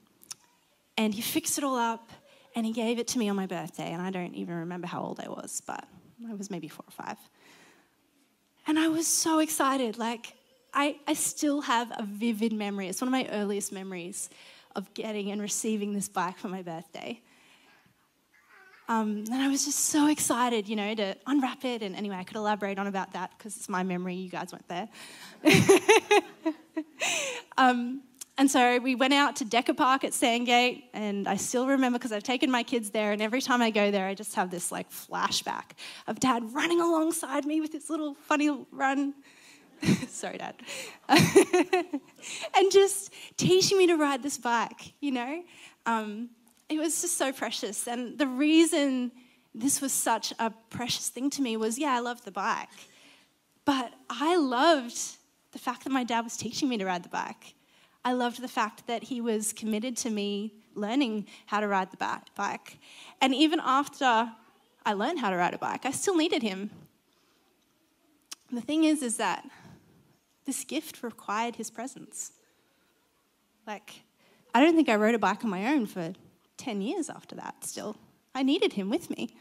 and 0.96 1.14
he 1.14 1.22
fixed 1.22 1.58
it 1.58 1.64
all 1.64 1.76
up 1.76 2.10
and 2.54 2.66
he 2.66 2.72
gave 2.72 2.98
it 2.98 3.08
to 3.08 3.18
me 3.18 3.28
on 3.28 3.36
my 3.36 3.46
birthday. 3.46 3.92
And 3.92 4.02
I 4.02 4.10
don't 4.10 4.34
even 4.34 4.54
remember 4.54 4.86
how 4.86 5.02
old 5.02 5.20
I 5.20 5.28
was, 5.28 5.62
but 5.66 5.84
I 6.28 6.34
was 6.34 6.50
maybe 6.50 6.68
four 6.68 6.84
or 6.86 6.92
five. 6.92 7.18
And 8.66 8.78
I 8.78 8.88
was 8.88 9.06
so 9.06 9.38
excited. 9.38 9.98
Like, 9.98 10.34
I, 10.72 10.96
I 11.06 11.14
still 11.14 11.62
have 11.62 11.90
a 11.96 12.04
vivid 12.04 12.52
memory. 12.52 12.88
It's 12.88 13.00
one 13.00 13.08
of 13.08 13.12
my 13.12 13.28
earliest 13.32 13.72
memories 13.72 14.30
of 14.76 14.92
getting 14.94 15.30
and 15.30 15.40
receiving 15.40 15.94
this 15.94 16.08
bike 16.08 16.38
for 16.38 16.48
my 16.48 16.62
birthday. 16.62 17.20
Um, 18.90 19.22
and 19.30 19.36
I 19.36 19.46
was 19.46 19.64
just 19.64 19.78
so 19.78 20.08
excited, 20.08 20.68
you 20.68 20.74
know, 20.74 20.96
to 20.96 21.14
unwrap 21.28 21.64
it. 21.64 21.80
And 21.80 21.94
anyway, 21.94 22.16
I 22.16 22.24
could 22.24 22.34
elaborate 22.34 22.76
on 22.76 22.88
about 22.88 23.12
that 23.12 23.30
because 23.38 23.56
it's 23.56 23.68
my 23.68 23.84
memory. 23.84 24.16
You 24.16 24.28
guys 24.28 24.52
weren't 24.52 24.66
there. 24.66 24.88
um, 27.56 28.02
and 28.36 28.50
so 28.50 28.80
we 28.80 28.96
went 28.96 29.14
out 29.14 29.36
to 29.36 29.44
Decker 29.44 29.74
Park 29.74 30.02
at 30.02 30.12
Sandgate, 30.12 30.82
and 30.92 31.28
I 31.28 31.36
still 31.36 31.68
remember 31.68 32.00
because 32.00 32.10
I've 32.10 32.24
taken 32.24 32.50
my 32.50 32.64
kids 32.64 32.90
there, 32.90 33.12
and 33.12 33.22
every 33.22 33.40
time 33.40 33.62
I 33.62 33.70
go 33.70 33.92
there, 33.92 34.08
I 34.08 34.14
just 34.14 34.34
have 34.34 34.50
this 34.50 34.72
like 34.72 34.90
flashback 34.90 35.76
of 36.08 36.18
Dad 36.18 36.52
running 36.52 36.80
alongside 36.80 37.44
me 37.44 37.60
with 37.60 37.72
his 37.72 37.90
little 37.90 38.14
funny 38.14 38.50
run. 38.72 39.14
Sorry, 40.08 40.38
Dad. 40.38 40.56
and 41.08 42.72
just 42.72 43.12
teaching 43.36 43.78
me 43.78 43.86
to 43.86 43.94
ride 43.94 44.24
this 44.24 44.36
bike, 44.36 44.94
you 45.00 45.12
know? 45.12 45.44
Um, 45.86 46.30
it 46.70 46.78
was 46.78 47.02
just 47.02 47.18
so 47.18 47.32
precious. 47.32 47.86
And 47.88 48.16
the 48.16 48.28
reason 48.28 49.10
this 49.54 49.80
was 49.80 49.92
such 49.92 50.32
a 50.38 50.50
precious 50.70 51.08
thing 51.08 51.28
to 51.30 51.42
me 51.42 51.56
was 51.56 51.78
yeah, 51.78 51.92
I 51.92 51.98
loved 51.98 52.24
the 52.24 52.30
bike, 52.30 52.68
but 53.64 53.92
I 54.08 54.36
loved 54.36 54.98
the 55.52 55.58
fact 55.58 55.82
that 55.84 55.90
my 55.90 56.04
dad 56.04 56.20
was 56.20 56.36
teaching 56.36 56.68
me 56.68 56.78
to 56.78 56.86
ride 56.86 57.02
the 57.02 57.08
bike. 57.08 57.54
I 58.04 58.12
loved 58.12 58.40
the 58.40 58.48
fact 58.48 58.86
that 58.86 59.02
he 59.02 59.20
was 59.20 59.52
committed 59.52 59.96
to 59.98 60.10
me 60.10 60.54
learning 60.74 61.26
how 61.46 61.60
to 61.60 61.66
ride 61.66 61.90
the 61.90 61.96
bike. 62.36 62.78
And 63.20 63.34
even 63.34 63.60
after 63.62 64.30
I 64.86 64.92
learned 64.92 65.18
how 65.18 65.30
to 65.30 65.36
ride 65.36 65.52
a 65.52 65.58
bike, 65.58 65.84
I 65.84 65.90
still 65.90 66.16
needed 66.16 66.42
him. 66.42 66.70
The 68.50 68.60
thing 68.60 68.84
is, 68.84 69.02
is 69.02 69.16
that 69.18 69.44
this 70.46 70.64
gift 70.64 71.02
required 71.02 71.56
his 71.56 71.70
presence. 71.70 72.32
Like, 73.66 74.02
I 74.54 74.60
don't 74.60 74.74
think 74.74 74.88
I 74.88 74.94
rode 74.94 75.14
a 75.14 75.18
bike 75.18 75.44
on 75.44 75.50
my 75.50 75.66
own 75.74 75.86
for 75.86 76.14
10 76.60 76.82
years 76.82 77.08
after 77.08 77.34
that 77.36 77.64
still. 77.64 77.96
I 78.34 78.42
needed 78.42 78.74
him 78.74 78.90
with 78.90 79.10
me. 79.10 79.34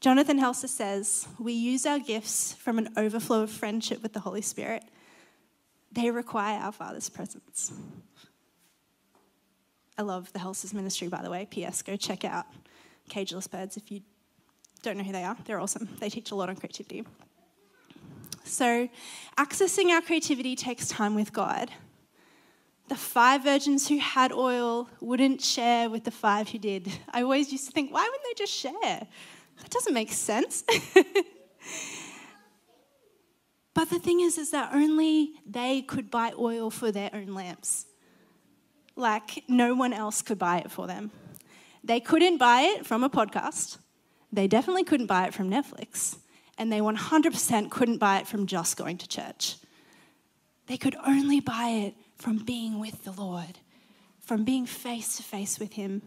Jonathan 0.00 0.38
Helser 0.38 0.68
says, 0.68 1.26
We 1.38 1.52
use 1.52 1.84
our 1.84 1.98
gifts 1.98 2.52
from 2.52 2.78
an 2.78 2.90
overflow 2.96 3.42
of 3.42 3.50
friendship 3.50 4.02
with 4.02 4.12
the 4.12 4.20
Holy 4.20 4.42
Spirit. 4.42 4.84
They 5.90 6.10
require 6.10 6.60
our 6.60 6.72
Father's 6.72 7.08
presence. 7.08 7.72
I 9.96 10.02
love 10.02 10.32
the 10.32 10.38
Helsers 10.38 10.74
ministry, 10.74 11.08
by 11.08 11.22
the 11.22 11.30
way. 11.30 11.46
P.S. 11.50 11.82
Go 11.82 11.96
check 11.96 12.24
out 12.24 12.46
Cageless 13.10 13.50
Birds 13.50 13.76
if 13.76 13.90
you 13.90 14.02
don't 14.82 14.98
know 14.98 15.04
who 15.04 15.12
they 15.12 15.24
are. 15.24 15.36
They're 15.44 15.60
awesome. 15.60 15.88
They 16.00 16.10
teach 16.10 16.30
a 16.30 16.34
lot 16.34 16.48
on 16.48 16.56
creativity. 16.56 17.04
So, 18.44 18.88
accessing 19.38 19.90
our 19.90 20.02
creativity 20.02 20.54
takes 20.54 20.88
time 20.88 21.14
with 21.14 21.32
God. 21.32 21.70
The 22.88 22.96
five 22.96 23.44
virgins 23.44 23.88
who 23.88 23.98
had 23.98 24.30
oil 24.32 24.90
wouldn't 25.00 25.40
share 25.40 25.88
with 25.88 26.04
the 26.04 26.10
five 26.10 26.50
who 26.50 26.58
did. 26.58 26.92
I 27.10 27.22
always 27.22 27.50
used 27.50 27.66
to 27.66 27.72
think, 27.72 27.92
why 27.92 28.02
wouldn't 28.02 28.22
they 28.24 28.34
just 28.36 28.52
share? 28.52 29.06
That 29.60 29.70
doesn't 29.70 29.94
make 29.94 30.12
sense. 30.12 30.64
but 33.74 33.88
the 33.88 33.98
thing 33.98 34.20
is, 34.20 34.36
is 34.36 34.50
that 34.50 34.74
only 34.74 35.32
they 35.46 35.80
could 35.82 36.10
buy 36.10 36.32
oil 36.38 36.70
for 36.70 36.92
their 36.92 37.10
own 37.14 37.28
lamps. 37.34 37.86
Like 38.96 39.44
no 39.48 39.74
one 39.74 39.94
else 39.94 40.20
could 40.20 40.38
buy 40.38 40.58
it 40.58 40.70
for 40.70 40.86
them. 40.86 41.10
They 41.82 42.00
couldn't 42.00 42.38
buy 42.38 42.62
it 42.62 42.86
from 42.86 43.02
a 43.02 43.10
podcast. 43.10 43.78
They 44.32 44.46
definitely 44.46 44.84
couldn't 44.84 45.06
buy 45.06 45.26
it 45.26 45.34
from 45.34 45.50
Netflix. 45.50 46.18
And 46.58 46.70
they 46.70 46.80
100% 46.80 47.70
couldn't 47.70 47.98
buy 47.98 48.18
it 48.18 48.26
from 48.26 48.46
just 48.46 48.76
going 48.76 48.98
to 48.98 49.08
church. 49.08 49.56
They 50.66 50.76
could 50.76 50.96
only 51.06 51.40
buy 51.40 51.68
it 51.86 51.94
from 52.16 52.38
being 52.38 52.78
with 52.78 53.04
the 53.04 53.12
Lord, 53.12 53.58
from 54.20 54.44
being 54.44 54.66
face 54.66 55.16
to 55.16 55.22
face 55.22 55.58
with 55.58 55.74
Him 55.74 56.02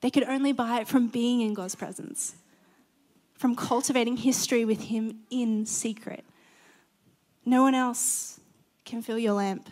they 0.00 0.10
could 0.10 0.24
only 0.24 0.52
buy 0.52 0.80
it 0.80 0.88
from 0.88 1.08
being 1.08 1.40
in 1.40 1.54
God's 1.54 1.74
presence, 1.74 2.36
from 3.34 3.56
cultivating 3.56 4.16
history 4.16 4.64
with 4.64 4.82
Him 4.82 5.20
in 5.30 5.66
secret. 5.66 6.24
No 7.44 7.62
one 7.62 7.74
else 7.74 8.40
can 8.84 9.02
fill 9.02 9.18
your 9.18 9.34
lamp. 9.34 9.68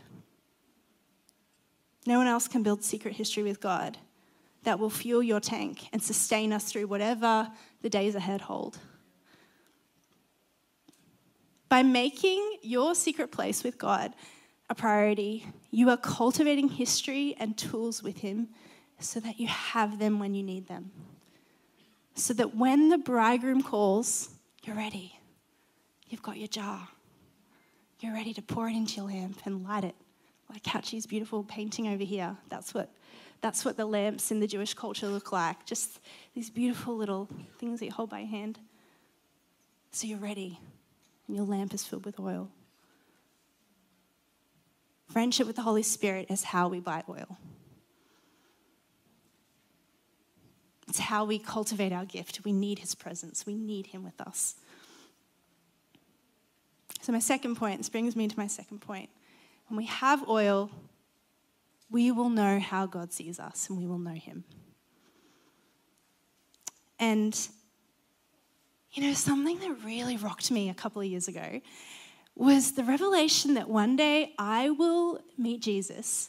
No 2.06 2.18
one 2.18 2.26
else 2.26 2.48
can 2.48 2.62
build 2.62 2.82
secret 2.82 3.14
history 3.14 3.42
with 3.42 3.60
God 3.60 3.98
that 4.64 4.78
will 4.78 4.90
fuel 4.90 5.22
your 5.22 5.40
tank 5.40 5.88
and 5.92 6.02
sustain 6.02 6.52
us 6.52 6.64
through 6.64 6.86
whatever 6.86 7.50
the 7.82 7.90
days 7.90 8.14
ahead 8.14 8.42
hold. 8.42 8.78
By 11.68 11.82
making 11.82 12.58
your 12.62 12.94
secret 12.94 13.30
place 13.30 13.62
with 13.62 13.78
God 13.78 14.14
a 14.68 14.74
priority, 14.74 15.46
you 15.70 15.90
are 15.90 15.96
cultivating 15.96 16.68
history 16.68 17.36
and 17.38 17.56
tools 17.56 18.02
with 18.02 18.18
Him 18.18 18.48
so 18.98 19.20
that 19.20 19.38
you 19.38 19.46
have 19.46 19.98
them 19.98 20.18
when 20.18 20.34
you 20.34 20.42
need 20.42 20.68
them. 20.68 20.90
so 22.14 22.32
that 22.32 22.56
when 22.56 22.88
the 22.88 22.96
bridegroom 22.96 23.62
calls, 23.62 24.30
you're 24.64 24.74
ready. 24.74 25.18
You've 26.08 26.22
got 26.22 26.38
your 26.38 26.48
jar. 26.48 26.88
You're 28.00 28.14
ready 28.14 28.32
to 28.34 28.42
pour 28.42 28.68
it 28.68 28.74
into 28.74 28.96
your 28.96 29.06
lamp 29.06 29.40
and 29.44 29.64
light 29.64 29.84
it. 29.84 29.94
Like 30.48 30.64
Hatchie's 30.64 31.06
beautiful 31.06 31.44
painting 31.44 31.88
over 31.88 32.04
here. 32.04 32.36
That's 32.48 32.72
what, 32.72 32.90
that's 33.42 33.64
what 33.64 33.76
the 33.76 33.84
lamps 33.84 34.30
in 34.30 34.40
the 34.40 34.46
Jewish 34.46 34.72
culture 34.72 35.08
look 35.08 35.30
like. 35.30 35.66
Just 35.66 36.00
these 36.34 36.48
beautiful 36.48 36.96
little 36.96 37.28
things 37.58 37.80
that 37.80 37.86
you 37.86 37.92
hold 37.92 38.08
by 38.10 38.20
hand. 38.20 38.58
So 39.90 40.06
you're 40.06 40.18
ready, 40.18 40.58
and 41.26 41.36
your 41.36 41.44
lamp 41.44 41.74
is 41.74 41.84
filled 41.84 42.06
with 42.06 42.18
oil. 42.20 42.50
Friendship 45.16 45.46
with 45.46 45.56
the 45.56 45.62
Holy 45.62 45.82
Spirit 45.82 46.26
is 46.28 46.44
how 46.44 46.68
we 46.68 46.78
buy 46.78 47.02
oil. 47.08 47.38
It's 50.88 50.98
how 50.98 51.24
we 51.24 51.38
cultivate 51.38 51.90
our 51.90 52.04
gift. 52.04 52.40
We 52.44 52.52
need 52.52 52.80
his 52.80 52.94
presence, 52.94 53.46
we 53.46 53.54
need 53.54 53.86
him 53.86 54.04
with 54.04 54.20
us. 54.20 54.56
So, 57.00 57.12
my 57.12 57.18
second 57.18 57.56
point, 57.56 57.78
this 57.78 57.88
brings 57.88 58.14
me 58.14 58.28
to 58.28 58.38
my 58.38 58.46
second 58.46 58.82
point. 58.82 59.08
When 59.68 59.78
we 59.78 59.86
have 59.86 60.28
oil, 60.28 60.70
we 61.90 62.10
will 62.10 62.28
know 62.28 62.60
how 62.60 62.84
God 62.84 63.10
sees 63.10 63.40
us 63.40 63.70
and 63.70 63.78
we 63.78 63.86
will 63.86 63.98
know 63.98 64.10
him. 64.10 64.44
And, 67.00 67.34
you 68.92 69.02
know, 69.02 69.14
something 69.14 69.60
that 69.60 69.82
really 69.82 70.18
rocked 70.18 70.50
me 70.50 70.68
a 70.68 70.74
couple 70.74 71.00
of 71.00 71.08
years 71.08 71.26
ago 71.26 71.62
was 72.36 72.72
the 72.72 72.84
revelation 72.84 73.54
that 73.54 73.68
one 73.68 73.96
day 73.96 74.34
I 74.38 74.68
will 74.70 75.20
meet 75.38 75.62
Jesus 75.62 76.28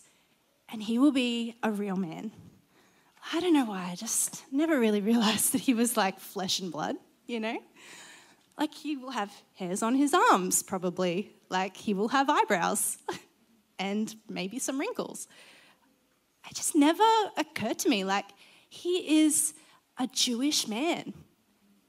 and 0.69 0.81
he 0.81 0.97
will 0.97 1.11
be 1.11 1.55
a 1.61 1.69
real 1.69 1.97
man. 1.97 2.31
I 3.33 3.41
don't 3.41 3.53
know 3.53 3.65
why, 3.65 3.89
I 3.91 3.95
just 3.95 4.43
never 4.51 4.79
really 4.79 5.01
realized 5.11 5.51
that 5.51 5.61
he 5.61 5.73
was 5.73 5.97
like 5.97 6.19
flesh 6.19 6.59
and 6.59 6.71
blood, 6.71 6.95
you 7.25 7.41
know? 7.41 7.59
Like 8.57 8.73
he 8.73 8.95
will 8.95 9.11
have 9.11 9.31
hairs 9.55 9.83
on 9.83 9.95
his 9.95 10.13
arms, 10.13 10.63
probably. 10.63 11.31
Like 11.49 11.75
he 11.75 11.93
will 11.93 12.07
have 12.07 12.29
eyebrows 12.29 12.97
and 13.79 14.15
maybe 14.29 14.59
some 14.59 14.79
wrinkles. 14.79 15.27
It 16.49 16.55
just 16.55 16.73
never 16.73 17.03
occurred 17.35 17.79
to 17.79 17.89
me. 17.89 18.05
Like 18.05 18.25
he 18.69 19.21
is 19.21 19.53
a 19.99 20.07
Jewish 20.07 20.67
man 20.67 21.13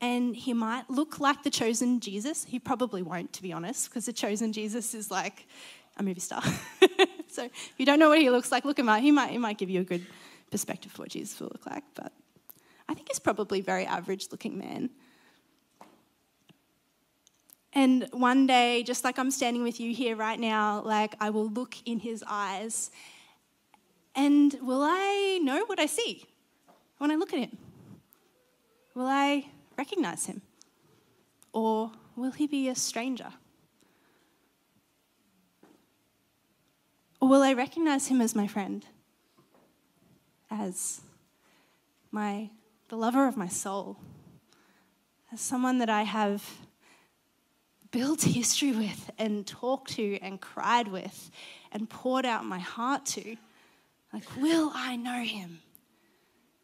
and 0.01 0.37
he 0.37 0.53
might 0.53 0.89
look 0.89 1.19
like 1.19 1.43
the 1.43 1.51
chosen 1.51 2.01
Jesus. 2.01 2.45
He 2.45 2.59
probably 2.59 3.03
won't, 3.03 3.33
to 3.35 3.43
be 3.43 3.53
honest, 3.53 3.91
because 3.91 4.07
the 4.07 4.13
chosen 4.13 4.53
Jesus 4.53 4.95
is 4.95 5.11
like 5.11 5.47
a 5.97 6.03
movie 6.03 6.21
star. 6.21 6.43
so 7.29 7.45
if 7.45 7.75
you 7.77 7.85
don't 7.85 7.99
know 7.99 8.09
what 8.09 8.19
he 8.19 8.31
looks 8.31 8.53
like, 8.53 8.65
look 8.65 8.79
him 8.79 8.89
up. 8.89 9.01
He 9.01 9.11
might, 9.11 9.31
he 9.31 9.39
might 9.39 9.59
give 9.59 9.71
you 9.71 9.81
a 9.81 9.85
good 9.85 10.07
perspective 10.51 10.93
for 10.93 11.03
what 11.03 11.11
Jesus 11.11 11.39
will 11.41 11.49
look 11.49 11.67
like, 11.67 11.85
but 11.95 12.13
I 12.89 12.95
think 12.95 13.09
he's 13.09 13.19
probably 13.19 13.61
a 13.61 13.63
very 13.63 13.85
average 13.85 14.29
looking 14.31 14.59
man. 14.59 14.91
And 17.75 18.09
one 18.13 18.47
day, 18.47 18.83
just 18.83 19.05
like 19.05 19.19
I'm 19.19 19.31
standing 19.31 19.63
with 19.63 19.79
you 19.79 19.93
here 19.93 20.17
right 20.17 20.41
now, 20.41 20.81
like 20.83 21.15
I 21.21 21.31
will 21.31 21.49
look 21.49 21.77
in 21.85 21.99
his 21.99 22.25
eyes 22.27 22.91
and 24.15 24.57
will 24.63 24.83
I 24.83 25.39
know 25.43 25.65
what 25.67 25.79
I 25.79 25.87
see 25.87 26.25
when 26.97 27.11
I 27.11 27.15
look 27.15 27.33
at 27.33 27.39
him? 27.39 27.57
Will 28.95 29.07
I 29.07 29.47
recognize 29.79 30.27
him? 30.27 30.43
Or 31.53 31.93
will 32.17 32.33
he 32.33 32.47
be 32.47 32.69
a 32.69 32.75
stranger? 32.75 33.33
Or 37.21 37.29
will 37.29 37.43
I 37.43 37.55
recognize 37.55 38.09
him 38.09 38.21
as 38.21 38.35
my 38.35 38.47
friend? 38.47 38.85
as 40.51 41.01
my 42.11 42.51
the 42.89 42.97
lover 42.97 43.29
of 43.29 43.37
my 43.37 43.49
soul, 43.49 43.99
as 45.33 45.41
someone 45.41 45.79
that 45.79 45.91
I 45.91 46.03
have 46.05 46.43
built 47.91 48.23
history 48.23 48.73
with 48.73 49.11
and 49.19 49.47
talked 49.47 49.93
to 49.93 50.19
and 50.23 50.41
cried 50.41 50.89
with 50.89 51.31
and 51.71 51.89
poured 51.89 52.25
out 52.25 52.45
my 52.45 52.59
heart 52.59 53.05
to. 53.07 53.37
Like, 54.13 54.25
will 54.39 54.73
I 54.75 54.97
know 54.97 55.23
him? 55.23 55.61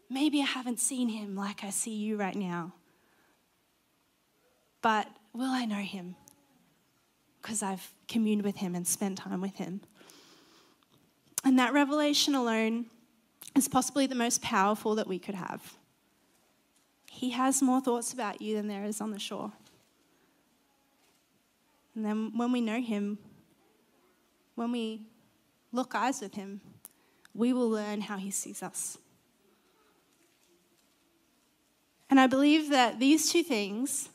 Maybe 0.09 0.41
I 0.41 0.47
haven't 0.47 0.81
seen 0.81 1.11
him 1.11 1.37
like 1.37 1.63
I 1.63 1.71
see 1.71 1.95
you 1.95 2.17
right 2.17 2.37
now. 2.37 2.73
But 4.85 5.09
will 5.33 5.51
I 5.51 5.65
know 5.65 5.77
him? 5.77 6.15
Because 7.41 7.63
I've 7.63 7.91
communed 8.07 8.43
with 8.43 8.57
him 8.57 8.75
and 8.75 8.87
spent 8.87 9.17
time 9.17 9.41
with 9.41 9.57
him. 9.57 9.81
And 11.43 11.59
that 11.59 11.73
revelation 11.73 12.35
alone 12.35 12.85
is 13.57 13.67
possibly 13.67 14.07
the 14.07 14.15
most 14.15 14.43
powerful 14.43 14.95
that 14.97 15.07
we 15.07 15.19
could 15.19 15.37
have. 15.37 15.79
He 17.11 17.31
has 17.31 17.63
more 17.63 17.81
thoughts 17.81 18.13
about 18.13 18.43
you 18.43 18.57
than 18.57 18.69
there 18.69 18.85
is 18.85 19.01
on 19.01 19.11
the 19.11 19.19
shore. 19.19 19.53
And 21.95 22.05
then 22.05 22.37
when 22.37 22.53
we 22.53 22.61
know 22.61 22.83
Him, 22.83 23.17
when 24.55 24.71
we 24.71 25.07
look 25.73 25.95
eyes 25.95 26.21
with 26.21 26.35
Him, 26.35 26.61
we 27.35 27.55
will 27.55 27.71
learn 27.71 28.03
how 28.03 28.19
He 28.19 28.31
sees 28.31 28.63
us. 28.63 28.99
And 32.11 32.21
I 32.21 32.27
believe 32.27 32.69
that 32.69 32.99
these 33.01 33.33
two 33.33 33.43
things, 33.43 34.11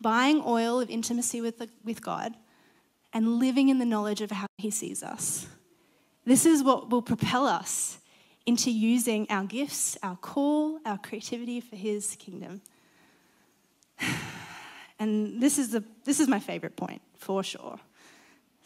buying 0.00 0.42
oil 0.46 0.80
of 0.80 0.90
intimacy 0.90 1.40
with, 1.40 1.58
the, 1.58 1.68
with 1.84 2.02
God 2.02 2.34
and 3.12 3.38
living 3.38 3.68
in 3.68 3.78
the 3.78 3.84
knowledge 3.84 4.20
of 4.20 4.30
how 4.30 4.46
He 4.58 4.70
sees 4.70 5.02
us, 5.02 5.46
this 6.24 6.46
is 6.46 6.62
what 6.62 6.90
will 6.90 7.02
propel 7.02 7.46
us 7.46 7.98
into 8.46 8.70
using 8.70 9.26
our 9.30 9.44
gifts, 9.44 9.96
our 10.02 10.16
call, 10.16 10.78
our 10.84 10.98
creativity 10.98 11.60
for 11.60 11.76
His 11.76 12.16
kingdom. 12.16 12.62
And 15.02 15.40
this 15.40 15.58
is, 15.58 15.70
the, 15.70 15.82
this 16.04 16.20
is 16.20 16.28
my 16.28 16.38
favorite 16.38 16.76
point, 16.76 17.00
for 17.16 17.42
sure. 17.42 17.80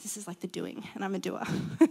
This 0.03 0.17
is 0.17 0.27
like 0.27 0.41
the 0.41 0.49
doing, 0.49 0.83
and 0.97 1.05
I'm 1.05 1.15
a 1.15 1.21
doer. 1.21 1.45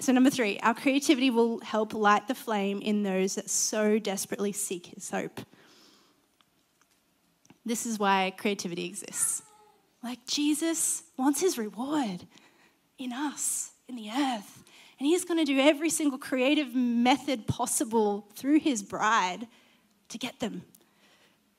so, 0.00 0.12
number 0.12 0.30
three, 0.30 0.58
our 0.60 0.72
creativity 0.72 1.28
will 1.28 1.60
help 1.60 1.92
light 1.92 2.28
the 2.28 2.34
flame 2.34 2.80
in 2.80 3.02
those 3.02 3.34
that 3.34 3.50
so 3.50 3.98
desperately 3.98 4.52
seek 4.52 4.86
His 4.86 5.10
hope. 5.10 5.42
This 7.70 7.86
is 7.86 8.00
why 8.00 8.34
creativity 8.36 8.84
exists. 8.84 9.42
Like 10.02 10.26
Jesus 10.26 11.04
wants 11.16 11.40
His 11.40 11.56
reward 11.56 12.26
in 12.98 13.12
us, 13.12 13.70
in 13.88 13.94
the 13.94 14.10
earth. 14.10 14.64
And 14.98 15.06
he's 15.06 15.24
going 15.24 15.38
to 15.38 15.44
do 15.44 15.58
every 15.60 15.88
single 15.88 16.18
creative 16.18 16.74
method 16.74 17.46
possible 17.46 18.26
through 18.34 18.58
his 18.58 18.82
bride 18.82 19.46
to 20.08 20.18
get 20.18 20.40
them 20.40 20.62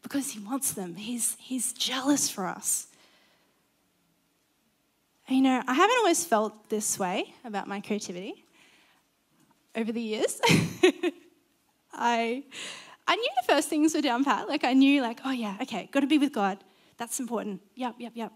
because 0.03 0.31
he 0.31 0.39
wants 0.39 0.73
them. 0.73 0.95
He's, 0.95 1.37
he's 1.39 1.71
jealous 1.71 2.29
for 2.29 2.45
us. 2.45 2.87
And, 5.29 5.37
you 5.37 5.43
know, 5.43 5.63
I 5.65 5.73
haven't 5.73 5.97
always 5.99 6.25
felt 6.25 6.69
this 6.69 6.99
way 6.99 7.33
about 7.45 7.69
my 7.69 7.79
creativity 7.79 8.43
over 9.77 9.93
the 9.93 10.01
years. 10.01 10.41
I, 11.93 12.43
I 13.11 13.15
knew 13.15 13.29
the 13.41 13.53
first 13.53 13.67
things 13.69 13.93
were 13.93 14.01
down 14.01 14.23
pat. 14.23 14.47
Like, 14.47 14.63
I 14.63 14.73
knew, 14.73 15.01
like, 15.01 15.19
oh, 15.25 15.31
yeah, 15.31 15.57
okay, 15.63 15.89
got 15.91 15.99
to 15.99 16.07
be 16.07 16.17
with 16.17 16.33
God. 16.33 16.63
That's 16.97 17.19
important. 17.19 17.61
Yep, 17.75 17.95
yep, 17.99 18.13
yep. 18.15 18.31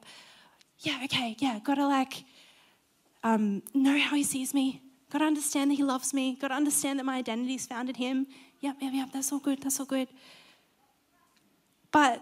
Yeah, 0.79 0.99
okay, 1.05 1.35
yeah, 1.39 1.59
got 1.63 1.75
to, 1.75 1.87
like, 1.87 2.25
um, 3.23 3.63
know 3.73 3.97
how 3.97 4.15
he 4.15 4.23
sees 4.23 4.53
me, 4.53 4.81
Got 5.15 5.19
to 5.19 5.25
understand 5.25 5.71
that 5.71 5.75
He 5.75 5.83
loves 5.83 6.13
me. 6.13 6.35
Got 6.35 6.49
to 6.49 6.55
understand 6.55 6.99
that 6.99 7.05
my 7.05 7.15
identity 7.15 7.55
is 7.55 7.65
found 7.65 7.87
in 7.87 7.95
Him. 7.95 8.27
Yep, 8.59 8.77
yep, 8.81 8.93
yep. 8.93 9.09
That's 9.13 9.31
all 9.31 9.39
good. 9.39 9.61
That's 9.61 9.79
all 9.79 9.85
good. 9.85 10.09
But 11.91 12.21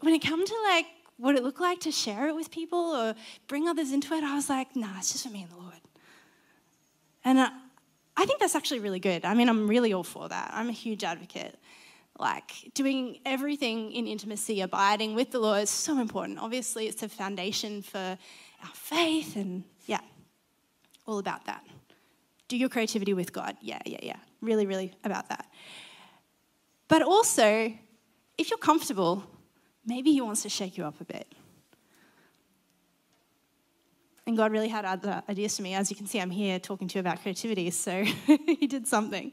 when 0.00 0.14
it 0.14 0.20
comes 0.20 0.48
to 0.50 0.56
like 0.68 0.86
what 1.16 1.34
it 1.34 1.42
looked 1.42 1.60
like 1.60 1.80
to 1.80 1.90
share 1.90 2.28
it 2.28 2.36
with 2.36 2.50
people 2.50 2.78
or 2.78 3.14
bring 3.48 3.66
others 3.66 3.92
into 3.92 4.14
it, 4.14 4.22
I 4.22 4.36
was 4.36 4.48
like, 4.48 4.76
nah, 4.76 4.98
it's 4.98 5.12
just 5.12 5.26
for 5.26 5.32
me 5.32 5.42
and 5.42 5.50
the 5.50 5.56
Lord. 5.56 5.80
And 7.24 7.38
uh, 7.38 7.50
I 8.16 8.24
think 8.24 8.38
that's 8.38 8.54
actually 8.54 8.78
really 8.78 9.00
good. 9.00 9.24
I 9.24 9.34
mean, 9.34 9.48
I'm 9.48 9.66
really 9.66 9.92
all 9.92 10.04
for 10.04 10.28
that. 10.28 10.52
I'm 10.54 10.68
a 10.68 10.72
huge 10.72 11.02
advocate. 11.02 11.58
Like 12.22 12.70
doing 12.74 13.18
everything 13.26 13.92
in 13.92 14.06
intimacy, 14.06 14.60
abiding 14.60 15.14
with 15.14 15.30
the 15.32 15.40
Lord 15.40 15.64
is 15.64 15.70
so 15.70 15.98
important. 15.98 16.38
Obviously, 16.38 16.86
it's 16.86 17.02
a 17.02 17.08
foundation 17.08 17.82
for 17.82 17.98
our 18.64 18.74
faith, 18.74 19.36
and 19.36 19.64
yeah, 19.86 20.00
all 21.06 21.18
about 21.18 21.44
that 21.46 21.62
do 22.52 22.58
your 22.58 22.68
creativity 22.68 23.14
with 23.14 23.32
God. 23.32 23.56
Yeah, 23.62 23.80
yeah, 23.86 24.00
yeah. 24.02 24.16
Really, 24.42 24.66
really 24.66 24.92
about 25.04 25.30
that. 25.30 25.46
But 26.86 27.00
also, 27.00 27.72
if 28.36 28.50
you're 28.50 28.58
comfortable, 28.58 29.24
maybe 29.86 30.12
He 30.12 30.20
wants 30.20 30.42
to 30.42 30.50
shake 30.50 30.76
you 30.76 30.84
up 30.84 31.00
a 31.00 31.04
bit. 31.04 31.26
And 34.26 34.36
God 34.36 34.52
really 34.52 34.68
had 34.68 34.84
other 34.84 35.22
ideas 35.30 35.56
for 35.56 35.62
me. 35.62 35.72
As 35.72 35.90
you 35.90 35.96
can 35.96 36.06
see, 36.06 36.20
I'm 36.20 36.30
here 36.30 36.58
talking 36.58 36.88
to 36.88 36.96
you 36.96 37.00
about 37.00 37.22
creativity, 37.22 37.70
so 37.70 38.04
He 38.60 38.66
did 38.66 38.86
something. 38.86 39.32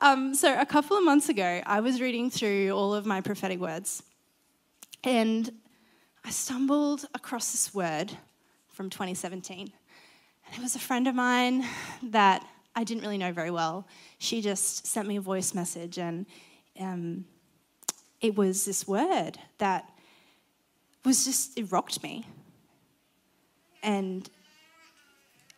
Um, 0.00 0.32
so, 0.32 0.56
a 0.56 0.64
couple 0.64 0.96
of 0.96 1.02
months 1.02 1.28
ago, 1.28 1.60
I 1.66 1.80
was 1.80 2.00
reading 2.00 2.30
through 2.30 2.70
all 2.70 2.94
of 2.94 3.04
my 3.04 3.20
prophetic 3.20 3.58
words, 3.58 4.04
and 5.02 5.50
I 6.24 6.30
stumbled 6.30 7.06
across 7.14 7.50
this 7.50 7.74
word 7.74 8.12
from 8.68 8.90
2017. 8.90 9.58
And 10.46 10.56
it 10.56 10.62
was 10.62 10.76
a 10.76 10.78
friend 10.78 11.08
of 11.08 11.16
mine 11.16 11.64
that 12.04 12.46
I 12.76 12.84
didn't 12.84 13.02
really 13.02 13.18
know 13.18 13.32
very 13.32 13.50
well. 13.50 13.88
She 14.18 14.40
just 14.40 14.86
sent 14.86 15.08
me 15.08 15.16
a 15.16 15.20
voice 15.20 15.52
message, 15.52 15.98
and 15.98 16.26
um, 16.78 17.24
it 18.20 18.36
was 18.36 18.64
this 18.64 18.86
word 18.86 19.36
that 19.58 19.90
was 21.04 21.24
just, 21.24 21.58
it 21.58 21.72
rocked 21.72 22.04
me. 22.04 22.24
And 23.82 24.30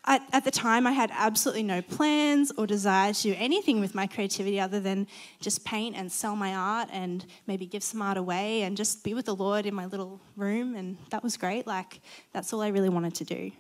at, 0.07 0.23
at, 0.33 0.45
the 0.45 0.51
time, 0.51 0.87
I 0.87 0.93
had 0.93 1.11
absolutely 1.13 1.63
no 1.63 1.83
plans 1.83 2.51
or 2.57 2.67
desire 2.67 3.13
to 3.13 3.23
do 3.23 3.35
anything 3.37 3.81
with 3.81 3.95
my 3.95 4.07
creativity 4.07 4.59
other 4.59 4.81
than 4.81 5.07
just 5.41 5.65
paint 5.65 5.95
and 5.95 6.11
sell 6.11 6.35
my 6.35 6.55
art 6.55 6.89
and 6.91 7.25
maybe 7.47 7.67
give 7.67 7.83
some 7.83 8.01
art 8.01 8.17
away 8.17 8.63
and 8.63 8.77
just 8.77 9.05
be 9.05 9.13
with 9.13 9.27
the 9.27 9.35
Lord 9.35 9.67
in 9.67 9.75
my 9.75 9.87
little 9.87 10.21
room. 10.37 10.75
And 10.75 10.97
that 11.11 11.23
was 11.23 11.37
great. 11.37 11.67
Like, 11.67 12.01
that's 12.33 12.53
all 12.53 12.63
I 12.63 12.69
really 12.69 12.89
wanted 12.89 13.15
to 13.17 13.25
do. 13.25 13.51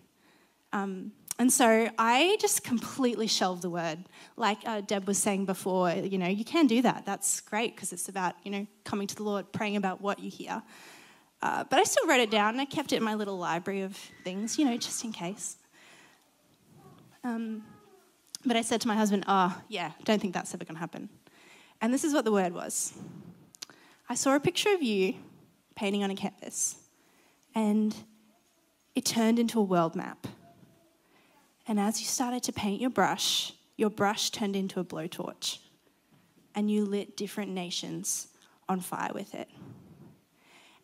Um, 0.72 1.12
and 1.38 1.52
so 1.52 1.88
I 1.98 2.36
just 2.38 2.64
completely 2.64 3.26
shelved 3.26 3.62
the 3.62 3.70
word. 3.70 3.98
Like 4.36 4.58
uh, 4.66 4.82
Deb 4.82 5.06
was 5.06 5.18
saying 5.18 5.46
before, 5.46 5.90
you 5.90 6.18
know, 6.18 6.28
you 6.28 6.44
can 6.44 6.66
do 6.66 6.82
that. 6.82 7.06
That's 7.06 7.40
great 7.40 7.74
because 7.74 7.92
it's 7.92 8.08
about, 8.08 8.34
you 8.44 8.50
know, 8.50 8.66
coming 8.84 9.06
to 9.06 9.16
the 9.16 9.22
Lord, 9.22 9.50
praying 9.50 9.76
about 9.76 10.02
what 10.02 10.18
you 10.18 10.30
hear. 10.30 10.62
Uh, 11.42 11.64
but 11.64 11.78
I 11.78 11.84
still 11.84 12.06
wrote 12.06 12.20
it 12.20 12.30
down 12.30 12.50
and 12.50 12.60
I 12.60 12.66
kept 12.66 12.92
it 12.92 12.96
in 12.96 13.02
my 13.02 13.14
little 13.14 13.38
library 13.38 13.80
of 13.80 13.96
things, 14.22 14.58
you 14.58 14.66
know, 14.66 14.76
just 14.76 15.02
in 15.02 15.12
case. 15.12 15.56
Um, 17.22 17.62
but 18.44 18.56
I 18.56 18.62
said 18.62 18.80
to 18.82 18.88
my 18.88 18.96
husband, 18.96 19.24
oh, 19.28 19.60
yeah, 19.68 19.92
don't 20.04 20.20
think 20.20 20.32
that's 20.32 20.54
ever 20.54 20.64
going 20.64 20.76
to 20.76 20.80
happen. 20.80 21.08
And 21.80 21.92
this 21.92 22.04
is 22.04 22.14
what 22.14 22.24
the 22.24 22.32
word 22.32 22.52
was 22.52 22.94
I 24.08 24.14
saw 24.14 24.34
a 24.34 24.40
picture 24.40 24.74
of 24.74 24.82
you 24.82 25.14
painting 25.76 26.02
on 26.02 26.10
a 26.10 26.14
canvas, 26.14 26.76
and 27.54 27.94
it 28.94 29.04
turned 29.04 29.38
into 29.38 29.60
a 29.60 29.62
world 29.62 29.94
map. 29.94 30.26
And 31.68 31.78
as 31.78 32.00
you 32.00 32.06
started 32.06 32.42
to 32.44 32.52
paint 32.52 32.80
your 32.80 32.90
brush, 32.90 33.52
your 33.76 33.90
brush 33.90 34.30
turned 34.30 34.56
into 34.56 34.80
a 34.80 34.84
blowtorch, 34.84 35.58
and 36.54 36.70
you 36.70 36.84
lit 36.84 37.16
different 37.16 37.52
nations 37.52 38.26
on 38.68 38.80
fire 38.80 39.12
with 39.14 39.34
it. 39.34 39.48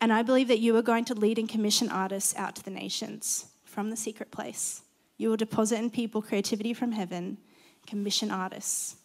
And 0.00 0.12
I 0.12 0.22
believe 0.22 0.48
that 0.48 0.60
you 0.60 0.76
are 0.76 0.82
going 0.82 1.04
to 1.06 1.14
lead 1.14 1.38
and 1.38 1.48
commission 1.48 1.88
artists 1.90 2.34
out 2.36 2.54
to 2.56 2.62
the 2.62 2.70
nations 2.70 3.46
from 3.64 3.90
the 3.90 3.96
secret 3.96 4.30
place. 4.30 4.82
You 5.16 5.30
will 5.30 5.36
deposit 5.36 5.78
in 5.78 5.90
people 5.90 6.22
creativity 6.22 6.74
from 6.74 6.92
heaven, 6.92 7.38
commission 7.86 8.30
artists 8.30 8.96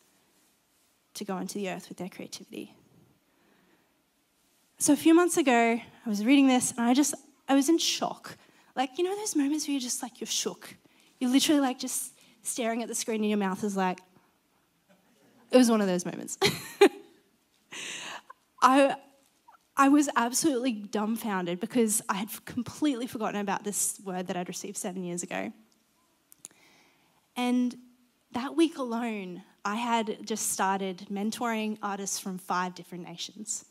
to 1.13 1.25
go 1.25 1.37
into 1.37 1.55
the 1.55 1.69
earth 1.69 1.89
with 1.89 1.97
their 1.97 2.09
creativity. 2.09 2.75
So 4.77 4.93
a 4.93 4.97
few 4.97 5.13
months 5.13 5.37
ago, 5.37 5.79
I 6.05 6.09
was 6.09 6.25
reading 6.25 6.47
this 6.47 6.71
and 6.71 6.81
I 6.81 6.93
just, 6.93 7.13
I 7.47 7.53
was 7.53 7.69
in 7.69 7.77
shock. 7.77 8.37
Like, 8.75 8.97
you 8.97 9.03
know, 9.03 9.15
those 9.15 9.35
moments 9.35 9.67
where 9.67 9.73
you're 9.73 9.81
just 9.81 10.01
like, 10.01 10.19
you're 10.19 10.27
shook. 10.27 10.75
You're 11.19 11.29
literally 11.29 11.61
like 11.61 11.77
just 11.77 12.13
staring 12.41 12.81
at 12.81 12.87
the 12.87 12.95
screen 12.95 13.21
and 13.21 13.29
your 13.29 13.37
mouth 13.37 13.63
is 13.63 13.77
like, 13.77 13.99
it 15.51 15.57
was 15.57 15.69
one 15.69 15.81
of 15.81 15.87
those 15.87 16.05
moments. 16.05 16.37
I, 18.61 18.95
I 19.75 19.89
was 19.89 20.09
absolutely 20.15 20.73
dumbfounded 20.73 21.59
because 21.59 22.01
I 22.07 22.15
had 22.15 22.45
completely 22.45 23.07
forgotten 23.07 23.39
about 23.39 23.63
this 23.63 23.99
word 24.03 24.27
that 24.27 24.37
I'd 24.37 24.47
received 24.47 24.77
seven 24.77 25.03
years 25.03 25.23
ago. 25.23 25.51
And 27.41 27.75
that 28.33 28.55
week 28.55 28.77
alone, 28.77 29.41
I 29.65 29.73
had 29.73 30.27
just 30.27 30.51
started 30.51 31.07
mentoring 31.09 31.79
artists 31.81 32.19
from 32.19 32.37
five 32.37 32.75
different 32.75 33.03
nations. 33.03 33.65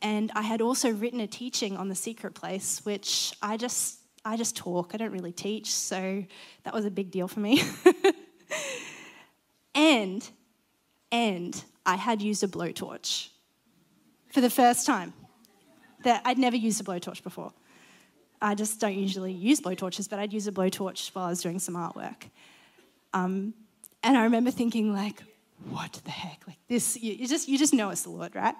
And 0.00 0.30
I 0.36 0.42
had 0.42 0.60
also 0.60 0.90
written 0.92 1.18
a 1.18 1.26
teaching 1.26 1.76
on 1.76 1.88
the 1.88 1.96
secret 1.96 2.34
place, 2.34 2.80
which 2.84 3.32
I 3.42 3.56
just 3.56 3.98
I 4.24 4.36
just 4.36 4.54
talk. 4.56 4.92
I 4.94 4.98
don't 4.98 5.10
really 5.10 5.32
teach, 5.32 5.72
so 5.72 6.24
that 6.62 6.72
was 6.72 6.84
a 6.84 6.92
big 6.92 7.10
deal 7.10 7.26
for 7.26 7.40
me. 7.40 7.60
and 9.74 10.22
and 11.10 11.64
I 11.84 11.96
had 11.96 12.22
used 12.22 12.44
a 12.44 12.48
blowtorch 12.48 13.30
for 14.30 14.40
the 14.40 14.50
first 14.50 14.86
time. 14.86 15.12
That 16.04 16.22
I'd 16.24 16.38
never 16.38 16.56
used 16.56 16.80
a 16.80 16.84
blowtorch 16.84 17.24
before. 17.24 17.52
I 18.42 18.54
just 18.54 18.80
don't 18.80 18.94
usually 18.94 19.32
use 19.32 19.60
blowtorches, 19.60 20.10
but 20.10 20.18
I'd 20.18 20.32
use 20.32 20.46
a 20.48 20.52
blowtorch 20.52 21.14
while 21.14 21.26
I 21.26 21.30
was 21.30 21.40
doing 21.40 21.58
some 21.58 21.74
artwork. 21.74 22.24
Um, 23.14 23.54
and 24.02 24.16
I 24.16 24.24
remember 24.24 24.50
thinking, 24.50 24.92
like, 24.92 25.22
what 25.70 25.92
the 26.04 26.10
heck? 26.10 26.42
Like 26.46 26.58
this, 26.68 27.00
you, 27.00 27.12
you 27.14 27.28
just 27.28 27.48
you 27.48 27.56
just 27.56 27.72
know 27.72 27.90
it's 27.90 28.02
the 28.02 28.10
Lord, 28.10 28.34
right? 28.34 28.56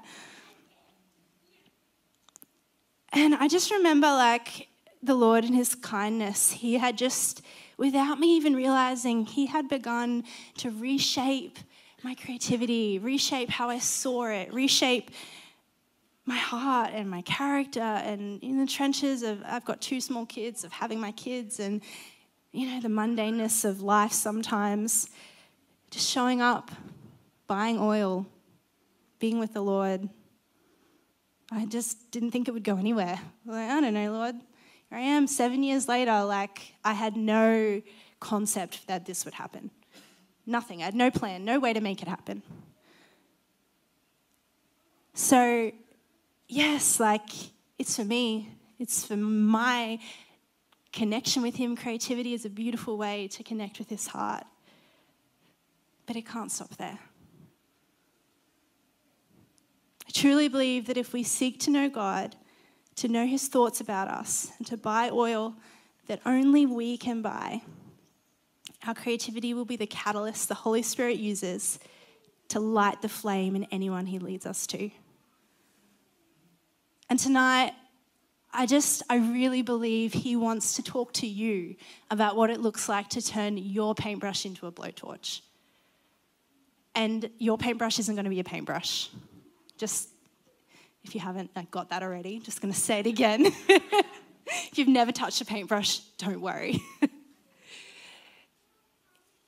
And 3.12 3.35
I 3.35 3.49
just 3.49 3.71
remember 3.71 4.07
like 4.07 4.68
the 5.03 5.14
Lord 5.14 5.45
and 5.45 5.55
his 5.55 5.75
kindness, 5.75 6.53
he 6.53 6.75
had 6.75 6.97
just, 6.97 7.42
without 7.77 8.21
me 8.21 8.37
even 8.37 8.55
realizing, 8.55 9.27
he 9.27 9.47
had 9.47 9.68
begun 9.68 10.25
to 10.59 10.71
reshape 10.71 11.59
my 12.05 12.14
creativity, 12.14 12.99
reshape 12.99 13.51
how 13.51 13.68
I 13.68 13.81
saw 13.81 14.27
it, 14.27 14.53
reshape 14.53 15.11
my 16.24 16.37
heart 16.37 16.90
and 16.94 17.11
my 17.11 17.22
character 17.22 17.80
and 17.80 18.42
in 18.42 18.58
the 18.58 18.66
trenches 18.66 19.22
of 19.22 19.42
I've 19.44 19.64
got 19.64 19.80
two 19.80 20.00
small 20.00 20.26
kids, 20.26 20.64
of 20.64 20.72
having 20.72 21.00
my 21.00 21.12
kids 21.12 21.58
and 21.58 21.82
you 22.52 22.68
know 22.68 22.80
the 22.80 22.88
mundaneness 22.88 23.64
of 23.64 23.82
life 23.82 24.12
sometimes 24.12 25.08
just 25.90 26.08
showing 26.08 26.40
up, 26.40 26.70
buying 27.46 27.78
oil, 27.78 28.26
being 29.18 29.38
with 29.38 29.52
the 29.52 29.62
Lord. 29.62 30.08
I 31.50 31.66
just 31.66 32.11
didn't 32.11 32.30
think 32.30 32.48
it 32.48 32.52
would 32.52 32.64
go 32.64 32.76
anywhere. 32.76 33.20
Like, 33.44 33.70
I 33.70 33.80
don't 33.80 33.92
know, 33.92 34.12
Lord. 34.12 34.37
Here 34.88 34.98
I 34.98 35.02
am 35.02 35.26
7 35.26 35.62
years 35.62 35.88
later 35.88 36.24
like 36.24 36.74
I 36.85 36.92
had 36.92 37.16
no 37.16 37.82
concept 38.20 38.87
that 38.87 39.04
this 39.04 39.24
would 39.24 39.35
happen. 39.35 39.70
Nothing. 40.46 40.82
I 40.82 40.87
had 40.87 40.94
no 40.94 41.11
plan, 41.11 41.44
no 41.44 41.58
way 41.58 41.72
to 41.72 41.80
make 41.80 42.00
it 42.00 42.08
happen. 42.08 42.42
So 45.14 45.72
yes, 46.53 47.01
like 47.01 47.29
it's 47.79 47.97
for 47.97 48.05
me, 48.05 48.51
it's 48.79 49.05
for 49.05 49.17
my 49.17 49.99
connection 50.93 51.43
with 51.43 51.57
Him. 51.57 51.75
Creativity 51.77 52.35
is 52.35 52.45
a 52.45 52.51
beautiful 52.51 52.97
way 52.97 53.29
to 53.29 53.43
connect 53.43 53.79
with 53.79 53.88
His 53.88 54.07
heart. 54.07 54.45
But 56.07 56.17
it 56.17 56.27
can't 56.27 56.53
stop 56.53 56.77
there. 56.77 56.99
I 60.07 60.11
truly 60.12 60.49
believe 60.49 60.87
that 60.87 60.97
if 60.97 61.12
we 61.12 61.23
seek 61.23 61.59
to 61.61 61.71
know 61.71 61.88
God, 61.88 62.37
to 62.97 63.09
know 63.09 63.27
His 63.27 63.49
thoughts 63.49 63.81
about 63.81 64.09
us, 64.09 64.53
and 64.59 64.67
to 64.67 64.77
buy 64.77 65.09
oil 65.11 65.55
that 66.09 66.21
only 66.27 66.67
we 66.67 66.99
can 66.99 67.23
buy, 67.23 67.62
our 68.87 68.95
creativity 68.95 69.55
will 69.55 69.65
be 69.65 69.77
the 69.77 69.87
catalyst 69.87 70.49
the 70.49 70.55
Holy 70.55 70.83
Spirit 70.83 71.17
uses 71.17 71.79
to 72.49 72.61
light 72.61 73.01
the 73.01 73.09
flame 73.09 73.57
in 73.57 73.65
anyone 73.71 74.07
He 74.07 74.19
leads 74.19 74.45
us 74.45 74.67
to. 74.67 74.91
And 77.12 77.20
tonight, 77.20 77.75
I 78.55 78.64
just, 78.64 79.03
I 79.11 79.16
really 79.16 79.61
believe 79.61 80.14
he 80.14 80.35
wants 80.35 80.77
to 80.77 80.83
talk 80.83 81.12
to 81.12 81.27
you 81.27 81.77
about 82.11 82.37
what 82.37 82.48
it 82.48 82.59
looks 82.59 82.88
like 82.88 83.11
to 83.11 83.20
turn 83.20 83.59
your 83.59 83.94
paintbrush 83.94 84.46
into 84.46 84.66
a 84.66 84.72
blowtorch. 84.72 85.42
And 86.94 87.29
your 87.37 87.59
paintbrush 87.59 87.98
isn't 87.98 88.14
going 88.14 88.25
to 88.25 88.31
be 88.31 88.40
a 88.40 88.44
paintbrush. 88.44 89.11
Just, 89.77 90.09
if 91.05 91.14
you 91.14 91.20
haven't 91.20 91.51
uh, 91.55 91.64
got 91.70 91.90
that 91.90 92.03
already, 92.03 92.38
just 92.38 92.62
going 92.62 92.72
to 92.72 92.81
say 92.81 93.01
it 93.01 93.07
again. 93.07 93.44
if 93.44 94.79
you've 94.79 94.88
never 94.88 95.12
touched 95.12 95.42
a 95.42 95.44
paintbrush, 95.44 95.98
don't 96.16 96.40
worry. 96.40 96.81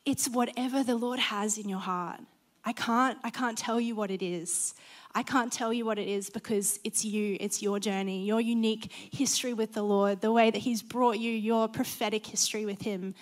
it's 0.04 0.28
whatever 0.28 0.82
the 0.82 0.96
Lord 0.96 1.18
has 1.18 1.56
in 1.56 1.70
your 1.70 1.80
heart. 1.80 2.20
I 2.64 2.72
can't, 2.72 3.18
I 3.22 3.30
can't 3.30 3.58
tell 3.58 3.80
you 3.80 3.94
what 3.94 4.10
it 4.10 4.22
is. 4.22 4.74
I 5.14 5.22
can't 5.22 5.52
tell 5.52 5.72
you 5.72 5.84
what 5.84 5.98
it 5.98 6.08
is 6.08 6.30
because 6.30 6.80
it's 6.82 7.04
you, 7.04 7.36
it's 7.38 7.62
your 7.62 7.78
journey, 7.78 8.24
your 8.24 8.40
unique 8.40 8.90
history 9.12 9.52
with 9.52 9.74
the 9.74 9.82
Lord, 9.82 10.20
the 10.20 10.32
way 10.32 10.50
that 10.50 10.58
He's 10.58 10.82
brought 10.82 11.18
you, 11.18 11.30
your 11.30 11.68
prophetic 11.68 12.26
history 12.26 12.64
with 12.64 12.82
Him. 12.82 13.14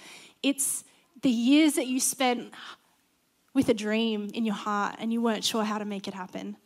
It's 0.42 0.84
the 1.22 1.30
years 1.30 1.74
that 1.74 1.86
you 1.86 2.00
spent 2.00 2.52
with 3.52 3.68
a 3.68 3.74
dream 3.74 4.30
in 4.32 4.44
your 4.44 4.54
heart 4.54 4.96
and 4.98 5.12
you 5.12 5.20
weren't 5.20 5.44
sure 5.44 5.64
how 5.64 5.78
to 5.78 5.84
make 5.84 6.08
it 6.08 6.14
happen. 6.14 6.56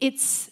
It's 0.00 0.50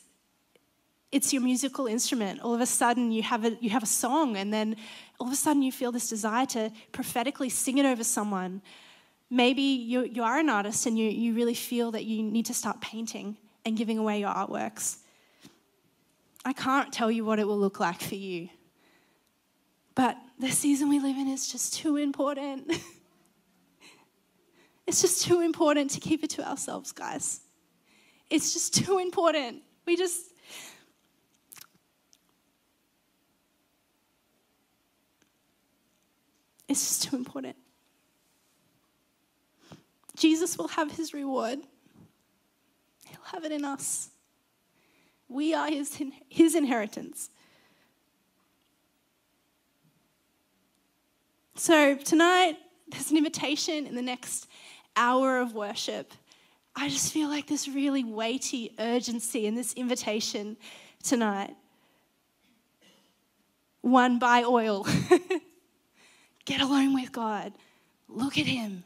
it's 1.13 1.33
your 1.33 1.41
musical 1.41 1.87
instrument. 1.87 2.41
All 2.41 2.53
of 2.53 2.61
a 2.61 2.67
sudden, 2.67 3.13
you 3.13 3.23
have 3.23 3.45
a, 3.45 3.57
you 3.61 3.71
have 3.71 3.83
a 3.83 3.87
song, 3.87 4.37
and 4.37 4.53
then 4.53 4.77
all 5.21 5.29
of 5.29 5.33
a 5.33 5.37
sudden, 5.37 5.63
you 5.63 5.71
feel 5.71 5.93
this 5.93 6.09
desire 6.09 6.45
to 6.47 6.71
prophetically 6.91 7.49
sing 7.49 7.79
it 7.79 7.87
over 7.87 8.03
someone 8.03 8.61
Maybe 9.31 9.63
you, 9.63 10.05
you 10.05 10.23
are 10.23 10.39
an 10.39 10.49
artist 10.49 10.87
and 10.87 10.99
you, 10.99 11.09
you 11.09 11.35
really 11.35 11.55
feel 11.55 11.91
that 11.93 12.05
you 12.05 12.23
need 12.23 12.47
to 12.47 12.55
start 12.55 12.81
painting 12.81 13.37
and 13.65 13.77
giving 13.77 13.99
away 13.99 14.21
your 14.21 14.31
artworks. 14.31 14.99
I 16.45 16.53
can't 16.53 16.93
tell 16.93 17.11
you 17.11 17.25
what 17.25 17.41
it 17.41 17.47
will 17.47 17.59
look 17.59 17.81
like 17.81 18.01
for 18.01 18.15
you. 18.15 18.49
But 19.97 20.17
the 20.39 20.51
season 20.51 20.89
we 20.89 21.01
live 21.01 21.17
in 21.17 21.27
is 21.27 21.51
just 21.51 21.75
too 21.75 21.97
important. 21.97 22.71
it's 24.87 25.01
just 25.01 25.25
too 25.25 25.41
important 25.41 25.91
to 25.93 26.01
keep 26.01 26.23
it 26.23 26.31
to 26.31 26.49
ourselves, 26.49 26.93
guys. 26.93 27.41
It's 28.31 28.53
just 28.53 28.75
too 28.75 28.99
important. 28.99 29.63
We 29.87 29.97
just. 29.97 30.23
It's 36.69 36.87
just 36.87 37.05
too 37.05 37.17
important. 37.17 37.57
Jesus 40.17 40.59
will 40.59 40.69
have 40.69 40.91
his 40.93 41.13
reward. 41.15 41.61
He'll 43.07 43.21
have 43.33 43.45
it 43.45 43.53
in 43.53 43.65
us. 43.65 44.11
We 45.29 45.55
are 45.55 45.69
his, 45.69 46.01
his 46.29 46.55
inheritance. 46.55 47.31
So, 51.55 51.97
tonight, 51.97 52.57
there's 52.89 53.11
an 53.11 53.17
invitation 53.17 53.87
in 53.87 53.95
the 53.95 54.03
next 54.03 54.47
hour 54.95 55.39
of 55.39 55.55
worship. 55.55 56.13
I 56.75 56.89
just 56.89 57.13
feel 57.13 57.29
like 57.29 57.47
this 57.47 57.67
really 57.67 58.05
weighty 58.05 58.75
urgency 58.79 59.47
in 59.47 59.55
this 59.55 59.73
invitation 59.73 60.57
tonight. 61.03 61.55
One 63.81 64.19
buy 64.19 64.43
oil. 64.43 64.87
Get 66.45 66.61
alone 66.61 66.95
with 66.95 67.13
God. 67.13 67.53
Look 68.09 68.37
at 68.39 68.47
Him. 68.47 68.85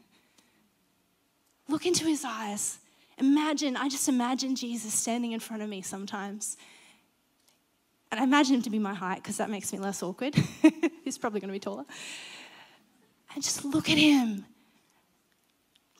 Look 1.71 1.85
into 1.85 2.05
His 2.05 2.23
eyes. 2.23 2.77
Imagine, 3.17 3.77
I 3.77 3.87
just 3.87 4.09
imagine 4.09 4.55
Jesus 4.55 4.93
standing 4.93 5.31
in 5.31 5.39
front 5.39 5.61
of 5.63 5.69
me 5.69 5.81
sometimes. 5.81 6.57
And 8.11 8.19
I 8.19 8.23
imagine 8.23 8.55
him 8.55 8.61
to 8.63 8.69
be 8.69 8.79
my 8.79 8.93
height 8.93 9.17
because 9.17 9.37
that 9.37 9.49
makes 9.49 9.71
me 9.71 9.79
less 9.79 10.03
awkward. 10.03 10.35
He's 11.03 11.17
probably 11.17 11.39
going 11.39 11.49
to 11.49 11.53
be 11.53 11.59
taller. 11.59 11.85
And 13.33 13.43
just 13.43 13.63
look 13.63 13.89
at 13.89 13.97
him. 13.97 14.45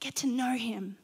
Get 0.02 0.16
to 0.18 0.28
know 0.28 0.56
him. 0.58 0.98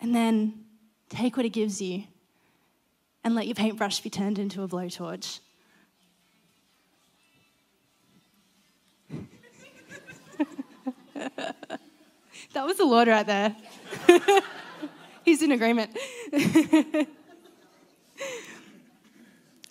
And 0.00 0.14
then 0.14 0.64
take 1.08 1.36
what 1.36 1.44
he 1.44 1.50
gives 1.50 1.82
you 1.82 2.04
and 3.24 3.34
let 3.34 3.46
your 3.46 3.54
paintbrush 3.54 4.00
be 4.00 4.10
turned 4.10 4.38
into 4.38 4.62
a 4.62 4.68
blowtorch. 4.68 5.40
that 12.52 12.66
was 12.66 12.76
the 12.76 12.84
Lord 12.84 13.08
right 13.08 13.26
there. 13.26 13.54
He's 15.24 15.42
in 15.42 15.52
agreement. 15.52 15.96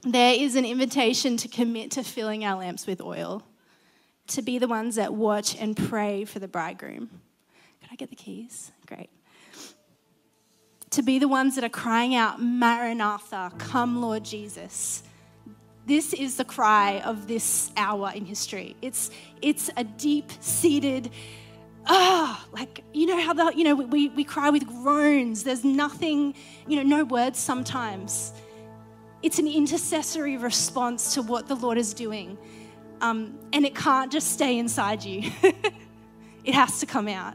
there 0.04 0.34
is 0.34 0.56
an 0.56 0.66
invitation 0.66 1.38
to 1.38 1.48
commit 1.48 1.92
to 1.92 2.04
filling 2.04 2.46
our 2.46 2.60
lamps 2.60 2.88
with 2.88 3.02
oil, 3.02 3.44
to 4.28 4.42
be 4.42 4.58
the 4.60 4.68
ones 4.68 4.96
that 4.96 5.14
watch 5.14 5.56
and 5.60 5.76
pray 5.76 6.26
for 6.26 6.40
the 6.40 6.48
bridegroom. 6.48 7.10
Could 7.82 7.90
I 7.92 7.96
get 7.96 8.10
the 8.10 8.16
keys? 8.16 8.72
Great. 8.86 9.10
To 10.92 11.02
be 11.02 11.20
the 11.20 11.28
ones 11.28 11.56
that 11.56 11.64
are 11.64 11.70
crying 11.70 12.16
out, 12.16 12.42
Maranatha, 12.42 13.52
come, 13.58 14.02
Lord 14.02 14.24
Jesus. 14.24 15.04
This 15.86 16.14
is 16.14 16.38
the 16.38 16.46
cry 16.46 17.00
of 17.00 17.28
this 17.28 17.72
hour 17.76 18.12
in 18.14 18.26
history. 18.26 18.76
It's, 18.82 19.10
it's 19.42 19.70
a 19.76 19.84
deep 19.84 20.32
seated, 20.40 21.10
ah, 21.88 22.46
like, 22.52 22.84
you 22.94 23.06
know 23.06 23.20
how 23.20 23.34
the, 23.34 23.54
you 23.56 23.64
know, 23.64 23.76
we, 23.76 24.10
we 24.10 24.24
cry 24.24 24.50
with 24.50 24.66
groans. 24.68 25.44
There's 25.44 25.64
nothing, 25.64 26.36
you 26.68 26.78
know, 26.78 26.98
no 26.98 27.04
words 27.04 27.40
sometimes. 27.40 28.34
It's 29.24 29.40
an 29.40 29.48
intercessory 29.48 30.38
response 30.38 31.14
to 31.14 31.22
what 31.22 31.48
the 31.48 31.56
Lord 31.56 31.78
is 31.78 31.94
doing. 31.94 32.38
Um, 33.02 33.40
and 33.52 33.66
it 33.66 33.76
can't 33.76 34.12
just 34.12 34.32
stay 34.32 34.60
inside 34.60 35.04
you, 35.04 35.32
it 36.44 36.54
has 36.54 36.80
to 36.80 36.86
come 36.86 37.08
out. 37.08 37.34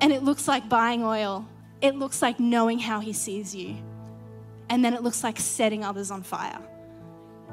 And 0.00 0.12
it 0.12 0.22
looks 0.22 0.48
like 0.48 0.68
buying 0.68 1.02
oil, 1.04 1.46
it 1.82 1.94
looks 1.94 2.22
like 2.22 2.40
knowing 2.40 2.78
how 2.78 3.00
He 3.00 3.12
sees 3.12 3.54
you. 3.54 3.76
And 4.70 4.84
then 4.84 4.94
it 4.94 5.02
looks 5.02 5.24
like 5.24 5.38
setting 5.38 5.84
others 5.84 6.10
on 6.10 6.22
fire. 6.22 6.60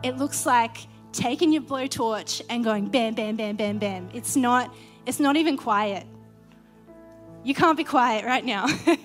It 0.04 0.18
looks 0.18 0.46
like 0.46 0.78
taking 1.12 1.52
your 1.54 1.62
blowtorch 1.62 2.42
and 2.50 2.64
going 2.64 2.88
bam, 2.88 3.16
bam, 3.16 3.38
bam, 3.38 3.56
bam, 3.56 3.78
bam. 3.78 4.10
It's 4.14 4.36
not, 4.36 4.74
it's 5.06 5.20
not 5.20 5.36
even 5.36 5.58
quiet. 5.58 6.06
You 7.44 7.54
can't 7.54 7.78
be 7.78 7.84
quiet 7.84 8.26
right 8.26 8.44
now. 8.44 8.68
there 8.86 8.98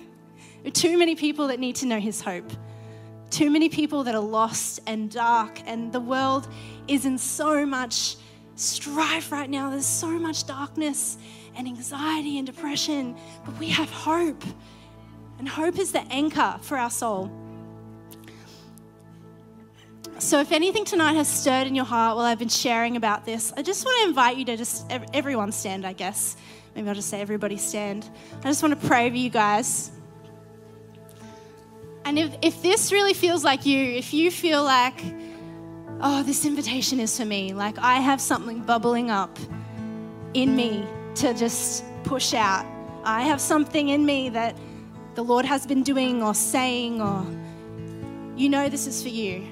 are 0.65 0.71
too 0.71 0.97
many 0.97 1.15
people 1.15 1.47
that 1.47 1.59
need 1.59 1.75
to 1.77 1.85
know 1.85 1.99
His 1.99 2.21
hope. 2.21 2.51
Too 3.29 3.49
many 3.49 3.69
people 3.69 4.03
that 4.03 4.15
are 4.15 4.19
lost 4.19 4.81
and 4.87 5.09
dark, 5.09 5.61
and 5.65 5.93
the 5.93 5.99
world 5.99 6.47
is 6.87 7.05
in 7.05 7.17
so 7.17 7.65
much 7.65 8.17
strife 8.55 9.31
right 9.31 9.49
now. 9.49 9.69
There's 9.69 9.85
so 9.85 10.07
much 10.07 10.45
darkness 10.45 11.17
and 11.55 11.67
anxiety 11.67 12.37
and 12.37 12.47
depression, 12.47 13.15
but 13.45 13.57
we 13.57 13.69
have 13.69 13.89
hope. 13.89 14.43
And 15.39 15.47
hope 15.47 15.79
is 15.79 15.91
the 15.91 16.01
anchor 16.11 16.59
for 16.61 16.77
our 16.77 16.89
soul. 16.89 17.31
So, 20.21 20.39
if 20.39 20.51
anything 20.51 20.85
tonight 20.85 21.13
has 21.13 21.27
stirred 21.27 21.65
in 21.65 21.73
your 21.73 21.83
heart 21.83 22.15
while 22.15 22.25
I've 22.25 22.37
been 22.37 22.47
sharing 22.47 22.95
about 22.95 23.25
this, 23.25 23.51
I 23.57 23.63
just 23.63 23.83
want 23.83 24.03
to 24.03 24.09
invite 24.09 24.37
you 24.37 24.45
to 24.45 24.55
just 24.55 24.85
everyone 25.15 25.51
stand, 25.51 25.83
I 25.83 25.93
guess. 25.93 26.37
Maybe 26.75 26.87
I'll 26.87 26.93
just 26.93 27.09
say 27.09 27.21
everybody 27.21 27.57
stand. 27.57 28.07
I 28.43 28.43
just 28.43 28.61
want 28.61 28.79
to 28.79 28.87
pray 28.87 29.09
for 29.09 29.15
you 29.15 29.31
guys. 29.31 29.89
And 32.05 32.19
if, 32.19 32.35
if 32.43 32.61
this 32.61 32.91
really 32.91 33.15
feels 33.15 33.43
like 33.43 33.65
you, 33.65 33.83
if 33.83 34.13
you 34.13 34.29
feel 34.29 34.63
like, 34.63 35.03
oh, 36.01 36.21
this 36.21 36.45
invitation 36.45 36.99
is 36.99 37.17
for 37.17 37.25
me, 37.25 37.53
like 37.55 37.79
I 37.79 37.95
have 37.95 38.21
something 38.21 38.61
bubbling 38.61 39.09
up 39.09 39.39
in 40.35 40.55
me 40.55 40.85
to 41.15 41.33
just 41.33 41.83
push 42.03 42.35
out, 42.35 42.63
I 43.03 43.23
have 43.23 43.41
something 43.41 43.89
in 43.89 44.05
me 44.05 44.29
that 44.29 44.55
the 45.15 45.23
Lord 45.23 45.45
has 45.45 45.65
been 45.65 45.81
doing 45.81 46.21
or 46.21 46.35
saying, 46.35 47.01
or 47.01 47.25
you 48.37 48.49
know 48.49 48.69
this 48.69 48.85
is 48.85 49.01
for 49.01 49.09
you. 49.09 49.50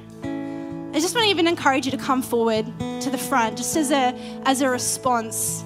I 0.92 1.00
just 1.00 1.14
want 1.14 1.26
to 1.26 1.30
even 1.30 1.46
encourage 1.46 1.86
you 1.86 1.92
to 1.92 1.98
come 1.98 2.24
forward 2.24 2.66
to 3.02 3.12
the 3.12 3.18
front 3.18 3.58
just 3.58 3.78
as 3.78 3.92
a, 3.92 4.16
as 4.46 4.62
a 4.62 4.70
response. 4.70 5.64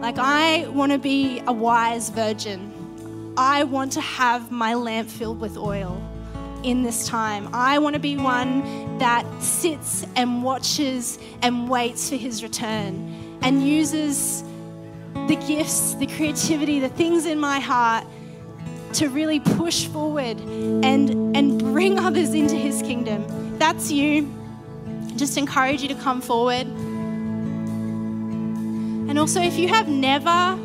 Like, 0.00 0.16
I 0.18 0.66
want 0.68 0.90
to 0.92 0.98
be 0.98 1.42
a 1.46 1.52
wise 1.52 2.08
virgin. 2.08 3.34
I 3.36 3.64
want 3.64 3.92
to 3.92 4.00
have 4.00 4.50
my 4.50 4.72
lamp 4.72 5.10
filled 5.10 5.38
with 5.38 5.58
oil 5.58 6.00
in 6.62 6.82
this 6.82 7.06
time. 7.06 7.50
I 7.52 7.78
want 7.78 7.92
to 7.92 8.00
be 8.00 8.16
one 8.16 8.96
that 8.98 9.26
sits 9.42 10.06
and 10.16 10.42
watches 10.42 11.18
and 11.42 11.68
waits 11.68 12.08
for 12.08 12.16
his 12.16 12.42
return 12.42 13.38
and 13.42 13.68
uses 13.68 14.42
the 15.28 15.36
gifts, 15.46 15.92
the 15.96 16.06
creativity, 16.06 16.80
the 16.80 16.88
things 16.88 17.26
in 17.26 17.38
my 17.38 17.60
heart 17.60 18.06
to 18.94 19.10
really 19.10 19.40
push 19.40 19.88
forward 19.88 20.40
and, 20.40 21.36
and 21.36 21.58
bring 21.58 21.98
others 21.98 22.32
into 22.32 22.54
his 22.56 22.80
kingdom. 22.80 23.58
That's 23.58 23.92
you 23.92 24.32
just 25.16 25.36
encourage 25.36 25.82
you 25.82 25.88
to 25.88 25.94
come 25.94 26.20
forward. 26.20 26.66
And 29.08 29.18
also, 29.18 29.40
if 29.40 29.56
you 29.58 29.68
have 29.68 29.88
never, 29.88 30.58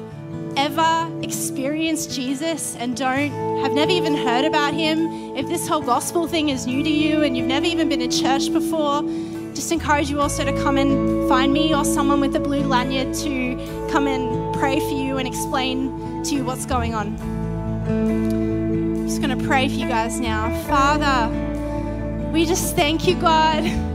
ever 0.58 1.12
experienced 1.22 2.12
Jesus 2.12 2.76
and 2.76 2.96
don't 2.98 3.32
have 3.62 3.74
never 3.74 3.92
even 3.92 4.16
heard 4.16 4.46
about 4.46 4.74
him, 4.74 5.36
if 5.36 5.48
this 5.48 5.68
whole 5.68 5.82
gospel 5.82 6.28
thing 6.28 6.50
is 6.50 6.66
new 6.66 6.84
to 6.84 6.90
you 6.90 7.22
and 7.22 7.38
you've 7.38 7.48
never 7.48 7.66
even 7.66 7.90
been 7.90 8.02
in 8.02 8.10
church 8.10 8.52
before, 8.52 9.04
just 9.54 9.72
encourage 9.72 10.10
you 10.10 10.20
also 10.20 10.44
to 10.44 10.54
come 10.64 10.78
and 10.78 11.30
find 11.30 11.54
me 11.54 11.76
or 11.76 11.86
someone 11.86 12.22
with 12.22 12.36
a 12.36 12.40
blue 12.40 12.64
lanyard 12.64 13.14
to 13.14 13.56
come 13.92 14.08
and 14.08 14.56
pray 14.56 14.80
for 14.80 14.96
you 14.96 15.18
and 15.18 15.28
explain 15.28 16.24
to 16.24 16.34
you 16.34 16.44
what's 16.44 16.66
going 16.66 16.96
on. 16.96 17.16
I'm 17.88 19.08
just 19.08 19.22
going 19.22 19.38
to 19.38 19.46
pray 19.46 19.68
for 19.68 19.76
you 19.76 19.88
guys 19.88 20.20
now. 20.20 20.50
Father, 20.64 21.30
we 22.32 22.46
just 22.46 22.76
thank 22.76 23.08
you, 23.08 23.16
God 23.16 23.89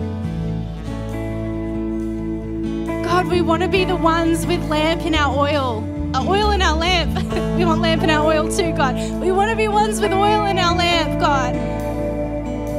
God, 3.14 3.28
we 3.28 3.42
want 3.42 3.62
to 3.62 3.68
be 3.68 3.84
the 3.84 3.94
ones 3.94 4.44
with 4.44 4.68
lamp 4.68 5.02
in 5.02 5.14
our 5.14 5.38
oil. 5.38 5.84
Uh, 6.16 6.26
oil 6.26 6.50
in 6.50 6.60
our 6.60 6.76
lamp. 6.76 7.14
we 7.56 7.64
want 7.64 7.80
lamp 7.80 8.02
in 8.02 8.10
our 8.10 8.26
oil 8.26 8.50
too, 8.50 8.72
God. 8.72 8.96
We 9.20 9.30
want 9.30 9.50
to 9.50 9.56
be 9.56 9.68
ones 9.68 10.00
with 10.00 10.10
oil 10.10 10.46
in 10.46 10.58
our 10.58 10.76
lamp, 10.76 11.20
God. 11.20 11.54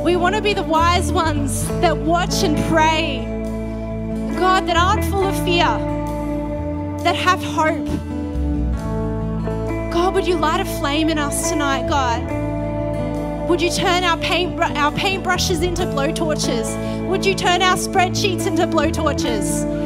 We 0.03 0.17
want 0.17 0.35
to 0.35 0.41
be 0.41 0.53
the 0.53 0.61
wise 0.61 1.09
ones 1.09 1.65
that 1.79 1.95
watch 1.95 2.43
and 2.43 2.57
pray. 2.69 3.23
God, 4.37 4.67
that 4.67 4.75
aren't 4.75 5.05
full 5.05 5.25
of 5.25 5.35
fear, 5.45 5.71
that 7.05 7.15
have 7.15 7.41
hope. 7.41 7.87
God, 9.93 10.15
would 10.15 10.27
you 10.27 10.35
light 10.35 10.59
a 10.59 10.65
flame 10.65 11.07
in 11.07 11.17
us 11.17 11.49
tonight, 11.49 11.87
God? 11.87 13.49
Would 13.49 13.61
you 13.61 13.71
turn 13.71 14.03
our 14.03 14.17
paint 14.17 14.59
our 14.59 14.91
paintbrushes 14.91 15.63
into 15.63 15.83
blowtorches? 15.83 17.07
Would 17.07 17.25
you 17.25 17.35
turn 17.35 17.61
our 17.61 17.77
spreadsheets 17.77 18.45
into 18.47 18.67
blowtorches? 18.67 19.84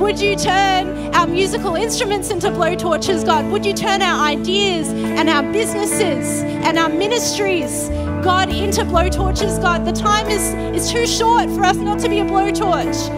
Would 0.00 0.18
you 0.18 0.34
turn 0.34 1.14
our 1.14 1.26
musical 1.26 1.76
instruments 1.76 2.30
into 2.30 2.48
blowtorches, 2.48 3.22
God? 3.24 3.44
Would 3.52 3.66
you 3.66 3.74
turn 3.74 4.00
our 4.00 4.24
ideas 4.24 4.88
and 4.88 5.28
our 5.28 5.42
businesses 5.52 6.42
and 6.42 6.78
our 6.78 6.88
ministries, 6.88 7.90
God, 8.24 8.48
into 8.48 8.80
blowtorches, 8.80 9.60
God? 9.60 9.84
The 9.84 9.92
time 9.92 10.26
is, 10.28 10.54
is 10.74 10.90
too 10.90 11.06
short 11.06 11.50
for 11.50 11.64
us 11.64 11.76
not 11.76 11.98
to 11.98 12.08
be 12.08 12.20
a 12.20 12.24
blowtorch. 12.24 13.10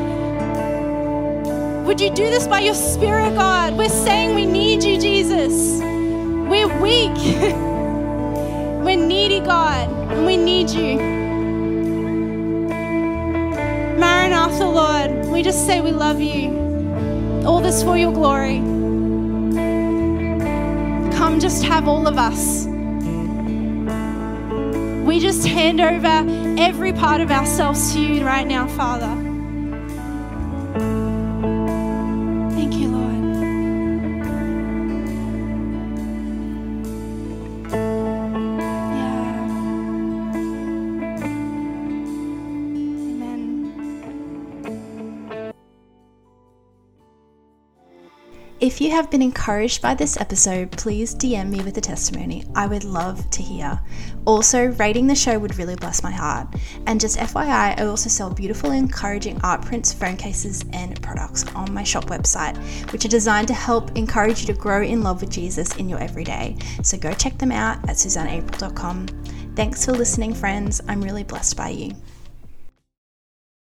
Would 1.87 2.01
you 2.01 2.11
do 2.11 2.29
this 2.29 2.49
by 2.49 2.59
your 2.59 2.75
Spirit, 2.75 3.37
God? 3.37 3.77
We're 3.79 3.89
saying 3.89 4.35
we 4.35 4.45
need 4.45 4.83
you, 4.83 5.01
Jesus. 5.01 5.79
We're 5.81 6.67
weak. 6.83 7.17
We're 8.85 8.97
needy, 8.97 9.39
God, 9.39 9.89
and 10.11 10.27
we 10.27 10.37
need 10.37 10.69
you. 10.69 10.97
Maranatha, 14.01 14.65
Lord, 14.65 15.27
we 15.33 15.45
just 15.45 15.65
say 15.65 15.81
we 15.81 15.93
love 15.93 16.21
you. 16.21 16.72
All 17.45 17.61
this 17.61 17.83
for 17.83 17.97
your 17.97 18.13
glory. 18.13 18.59
Come, 21.17 21.41
just 21.41 21.65
have 21.65 21.89
all 21.89 22.07
of 22.07 22.17
us. 22.19 22.67
We 25.07 25.19
just 25.19 25.47
hand 25.47 25.81
over 25.81 26.25
every 26.61 26.93
part 26.93 27.21
of 27.21 27.31
ourselves 27.31 27.93
to 27.95 28.01
you 28.01 28.25
right 28.25 28.47
now, 28.47 28.67
Father. 28.69 29.22
You 48.83 48.91
have 48.91 49.13
been 49.13 49.23
encouraged 49.23 49.81
by 49.81 49.95
this 49.95 50.21
episode, 50.21 50.73
please 50.73 51.15
DM 51.15 51.51
me 51.51 51.63
with 51.63 51.79
a 51.79 51.81
testimony. 51.81 52.45
I 52.57 52.67
would 52.67 52.83
love 52.83 53.31
to 53.31 53.41
hear. 53.41 53.81
Also, 54.25 54.73
rating 54.73 55.07
the 55.07 55.15
show 55.15 55.39
would 55.39 55.57
really 55.57 55.77
bless 55.77 56.03
my 56.03 56.11
heart. 56.11 56.49
And 56.89 57.01
just 57.01 57.17
FYI, 57.17 57.79
I 57.79 57.87
also 57.87 58.09
sell 58.09 58.35
beautiful, 58.35 58.73
encouraging 58.73 59.41
art 59.45 59.63
prints, 59.63 59.93
phone 59.93 60.17
cases, 60.17 60.65
and 60.73 61.01
products 61.01 61.45
on 61.55 61.73
my 61.73 61.85
shop 61.85 62.07
website, 62.07 62.57
which 62.91 63.05
are 63.05 63.09
designed 63.09 63.47
to 63.47 63.55
help 63.55 63.97
encourage 63.97 64.41
you 64.41 64.47
to 64.49 64.61
grow 64.61 64.83
in 64.83 65.05
love 65.05 65.21
with 65.21 65.31
Jesus 65.31 65.77
in 65.77 65.89
your 65.89 66.01
everyday. 66.01 66.57
So 66.83 66.99
go 66.99 67.15
check 67.15 67.39
them 67.39 67.53
out 67.53 67.89
at 67.89 67.95
susannaapril.com. 67.95 69.07
Thanks 69.55 69.85
for 69.85 69.93
listening, 69.93 70.35
friends. 70.35 70.81
I'm 70.89 71.03
really 71.03 71.23
blessed 71.23 71.57
by 71.57 71.69
you. 71.69 71.93